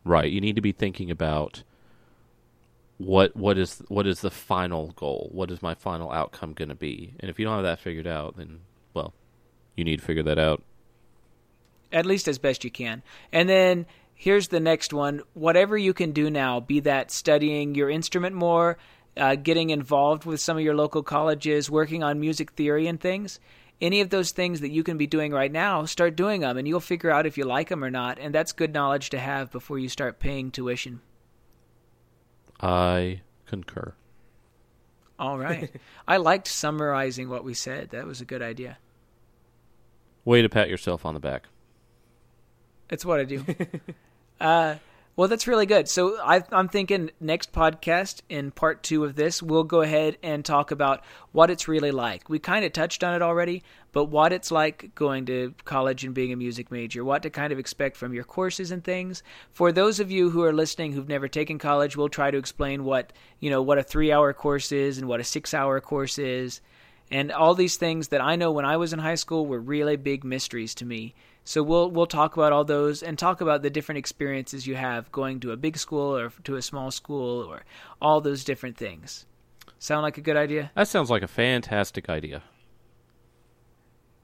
Right. 0.07 0.31
You 0.31 0.41
need 0.41 0.57
to 0.57 0.63
be 0.63 0.73
thinking 0.73 1.11
about 1.11 1.63
what 2.99 3.37
what 3.37 3.59
is 3.59 3.83
what 3.89 4.07
is 4.07 4.21
the 4.21 4.31
final 4.31 4.93
goal? 4.93 5.29
What 5.33 5.51
is 5.51 5.61
my 5.61 5.75
final 5.75 6.13
outcome 6.13 6.53
going 6.53 6.69
to 6.69 6.75
be? 6.75 7.15
And 7.21 7.29
if 7.29 7.39
you 7.39 7.45
don't 7.45 7.57
have 7.57 7.65
that 7.65 7.81
figured 7.81 8.07
out, 8.07 8.37
then 8.37 8.61
well, 8.95 9.13
you 9.75 9.85
need 9.85 9.99
to 9.99 10.05
figure 10.05 10.23
that 10.23 10.39
out 10.39 10.63
at 11.93 12.07
least 12.07 12.29
as 12.29 12.39
best 12.39 12.65
you 12.65 12.71
can. 12.71 13.03
And 13.33 13.49
then 13.49 13.87
here's 14.15 14.49
the 14.49 14.61
next 14.61 14.93
one 14.93 15.23
whatever 15.35 15.77
you 15.77 15.93
can 15.93 16.13
do 16.13 16.31
now, 16.31 16.61
be 16.61 16.81
that 16.81 17.11
studying 17.11 17.75
your 17.75 17.91
instrument 17.91 18.35
more, 18.35 18.79
uh, 19.17 19.35
getting 19.35 19.71
involved 19.71 20.25
with 20.25 20.41
some 20.41 20.57
of 20.57 20.63
your 20.63 20.75
local 20.75 21.03
colleges, 21.03 21.71
working 21.71 22.03
on 22.03 22.21
music 22.21 22.53
theory 22.53 22.87
and 22.87 23.01
things. 23.01 23.41
Any 23.81 24.01
of 24.01 24.11
those 24.11 24.31
things 24.31 24.61
that 24.61 24.71
you 24.71 24.83
can 24.83 24.97
be 24.97 25.07
doing 25.07 25.33
right 25.33 25.53
now, 25.53 25.85
start 25.85 26.17
doing 26.17 26.41
them 26.41 26.57
and 26.57 26.67
you'll 26.67 26.81
figure 26.81 27.11
out 27.11 27.27
if 27.27 27.37
you 27.37 27.45
like 27.45 27.69
them 27.69 27.85
or 27.85 27.91
not. 27.91 28.19
And 28.19 28.35
that's 28.35 28.53
good 28.53 28.73
knowledge 28.73 29.11
to 29.11 29.19
have 29.19 29.51
before 29.51 29.79
you 29.79 29.89
start 29.89 30.19
paying 30.19 30.51
tuition. 30.51 31.01
I 32.61 33.21
concur. 33.45 33.95
All 35.19 35.39
right. 35.39 35.71
I 36.09 36.17
liked 36.17 36.49
summarizing 36.49 37.29
what 37.29 37.45
we 37.45 37.55
said. 37.55 37.91
That 37.91 38.07
was 38.07 38.21
a 38.21 38.25
good 38.25 38.43
idea. 38.43 38.79
Way 40.25 40.43
to 40.43 40.49
pat 40.49 40.69
yourself 40.69 41.05
on 41.05 41.15
the 41.15 41.21
back. 41.21 41.47
It's 42.91 43.05
what 43.05 43.21
I 43.21 43.25
do. 43.25 43.45
uh, 44.41 44.77
well, 45.17 45.29
that's 45.29 45.47
really 45.47 45.65
good. 45.65 45.89
So 45.89 46.21
I, 46.21 46.45
am 46.53 46.69
thinking 46.69 47.11
next 47.21 47.51
podcast 47.51 48.21
in 48.29 48.51
part 48.51 48.83
two 48.83 49.03
of 49.03 49.17
this, 49.17 49.43
we'll 49.43 49.65
go 49.65 49.81
ahead 49.81 50.19
and 50.23 50.45
talk 50.45 50.71
about 50.71 51.03
what 51.33 51.51
it's 51.51 51.67
really 51.67 51.91
like. 51.91 52.29
We 52.29 52.39
kind 52.39 52.67
of 52.67 52.75
touched 52.75 53.03
on 53.03 53.15
it 53.15 53.23
already, 53.23 53.63
but 53.93 54.05
what 54.05 54.35
it's 54.35 54.51
like 54.51 54.95
going 54.95 55.25
to 55.27 55.55
college 55.65 56.05
and 56.05 56.15
being 56.15 56.35
a 56.35 56.37
music 56.37 56.71
major, 56.71 57.03
what 57.03 57.23
to 57.23 57.31
kind 57.31 57.51
of 57.51 57.59
expect 57.59 57.97
from 57.97 58.13
your 58.13 58.25
courses 58.25 58.71
and 58.71 58.85
things. 58.85 59.23
For 59.53 59.73
those 59.73 60.01
of 60.01 60.11
you 60.11 60.29
who 60.29 60.43
are 60.43 60.53
listening 60.53 60.93
who've 60.93 61.09
never 61.09 61.29
taken 61.29 61.59
college, 61.59 61.97
we'll 61.97 62.11
try 62.11 62.31
to 62.31 62.37
explain 62.37 62.85
what 62.85 63.15
you 63.41 63.49
know 63.49 63.63
what 63.63 63.79
a 63.79 63.83
three-hour 63.83 64.35
course 64.35 64.71
is 64.71 64.99
and 64.99 65.09
what 65.09 65.21
a 65.21 65.25
six-hour 65.25 65.81
course 65.81 66.19
is, 66.19 66.61
and 67.11 67.33
all 67.33 67.55
these 67.55 67.77
things 67.77 68.09
that 68.09 68.21
I 68.21 68.37
know 68.37 68.53
when 68.53 68.67
I 68.67 68.77
was 68.77 68.93
in 68.93 68.99
high 68.99 69.15
school 69.15 69.47
were 69.47 69.61
really 69.61 69.97
big 69.97 70.25
mysteries 70.25 70.75
to 70.75 70.85
me. 70.85 71.15
So 71.47 71.63
we'll 71.63 71.93
we'll 71.93 72.07
talk 72.07 72.37
about 72.37 72.53
all 72.53 72.65
those 72.65 73.05
and 73.05 73.17
talk 73.17 73.41
about 73.41 73.63
the 73.63 73.71
different 73.71 73.99
experiences 73.99 74.67
you 74.67 74.75
have 74.75 75.13
going 75.13 75.39
to 75.41 75.53
a 75.53 75.57
big 75.57 75.79
school 75.79 76.17
or 76.17 76.31
to 76.43 76.57
a 76.57 76.61
small 76.61 76.91
school 76.91 77.41
or 77.41 77.63
all 78.03 78.21
those 78.21 78.43
different 78.43 78.77
things. 78.77 79.27
Sound 79.79 80.03
like 80.03 80.19
a 80.19 80.21
good 80.23 80.37
idea? 80.37 80.73
That 80.75 80.89
sounds 80.89 81.09
like 81.09 81.23
a 81.23 81.29
fantastic 81.29 82.09
idea. 82.09 82.43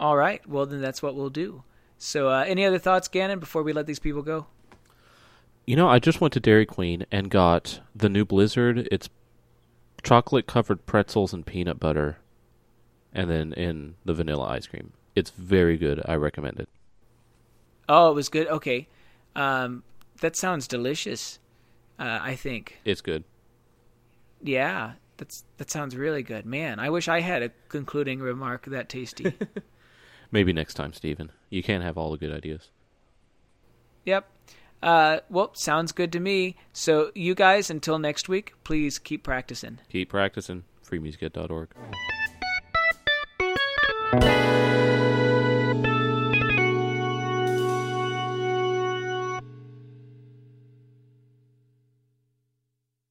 All 0.00 0.16
right. 0.16 0.44
Well, 0.48 0.66
then 0.66 0.80
that's 0.80 1.00
what 1.00 1.14
we'll 1.14 1.30
do. 1.30 1.62
So, 1.96 2.28
uh, 2.28 2.44
any 2.44 2.64
other 2.64 2.80
thoughts, 2.80 3.06
Gannon, 3.06 3.38
before 3.38 3.62
we 3.62 3.72
let 3.72 3.86
these 3.86 4.00
people 4.00 4.22
go? 4.22 4.46
You 5.64 5.76
know, 5.76 5.88
I 5.88 6.00
just 6.00 6.20
went 6.20 6.32
to 6.32 6.40
Dairy 6.40 6.66
Queen 6.66 7.06
and 7.12 7.30
got 7.30 7.78
the 7.94 8.08
new 8.08 8.24
Blizzard. 8.24 8.88
It's 8.90 9.08
chocolate 10.02 10.48
covered 10.48 10.86
pretzels 10.86 11.32
and 11.32 11.46
peanut 11.46 11.78
butter, 11.78 12.18
and 13.12 13.30
then 13.30 13.52
in 13.52 13.94
the 14.04 14.12
vanilla 14.12 14.48
ice 14.48 14.66
cream. 14.66 14.92
It's 15.14 15.30
very 15.30 15.78
good. 15.78 16.02
I 16.04 16.16
recommend 16.16 16.58
it. 16.58 16.68
Oh, 17.94 18.10
it 18.10 18.14
was 18.14 18.30
good. 18.30 18.48
Okay, 18.48 18.88
um, 19.36 19.82
that 20.22 20.34
sounds 20.34 20.66
delicious. 20.66 21.38
Uh, 21.98 22.20
I 22.22 22.36
think 22.36 22.78
it's 22.86 23.02
good. 23.02 23.22
Yeah, 24.42 24.92
that's 25.18 25.44
that 25.58 25.70
sounds 25.70 25.94
really 25.94 26.22
good, 26.22 26.46
man. 26.46 26.78
I 26.78 26.88
wish 26.88 27.06
I 27.06 27.20
had 27.20 27.42
a 27.42 27.50
concluding 27.68 28.20
remark 28.20 28.64
that 28.64 28.88
tasty. 28.88 29.34
Maybe 30.32 30.54
next 30.54 30.72
time, 30.72 30.94
Stephen. 30.94 31.32
You 31.50 31.62
can't 31.62 31.84
have 31.84 31.98
all 31.98 32.10
the 32.12 32.16
good 32.16 32.32
ideas. 32.32 32.70
Yep. 34.06 34.26
Uh, 34.82 35.18
well, 35.28 35.50
sounds 35.54 35.92
good 35.92 36.12
to 36.12 36.18
me. 36.18 36.56
So, 36.72 37.12
you 37.14 37.34
guys, 37.34 37.68
until 37.68 37.98
next 37.98 38.26
week, 38.26 38.54
please 38.64 38.98
keep 38.98 39.22
practicing. 39.22 39.80
Keep 39.90 40.08
practicing. 40.08 40.64
Freemusiced.org. 40.82 41.68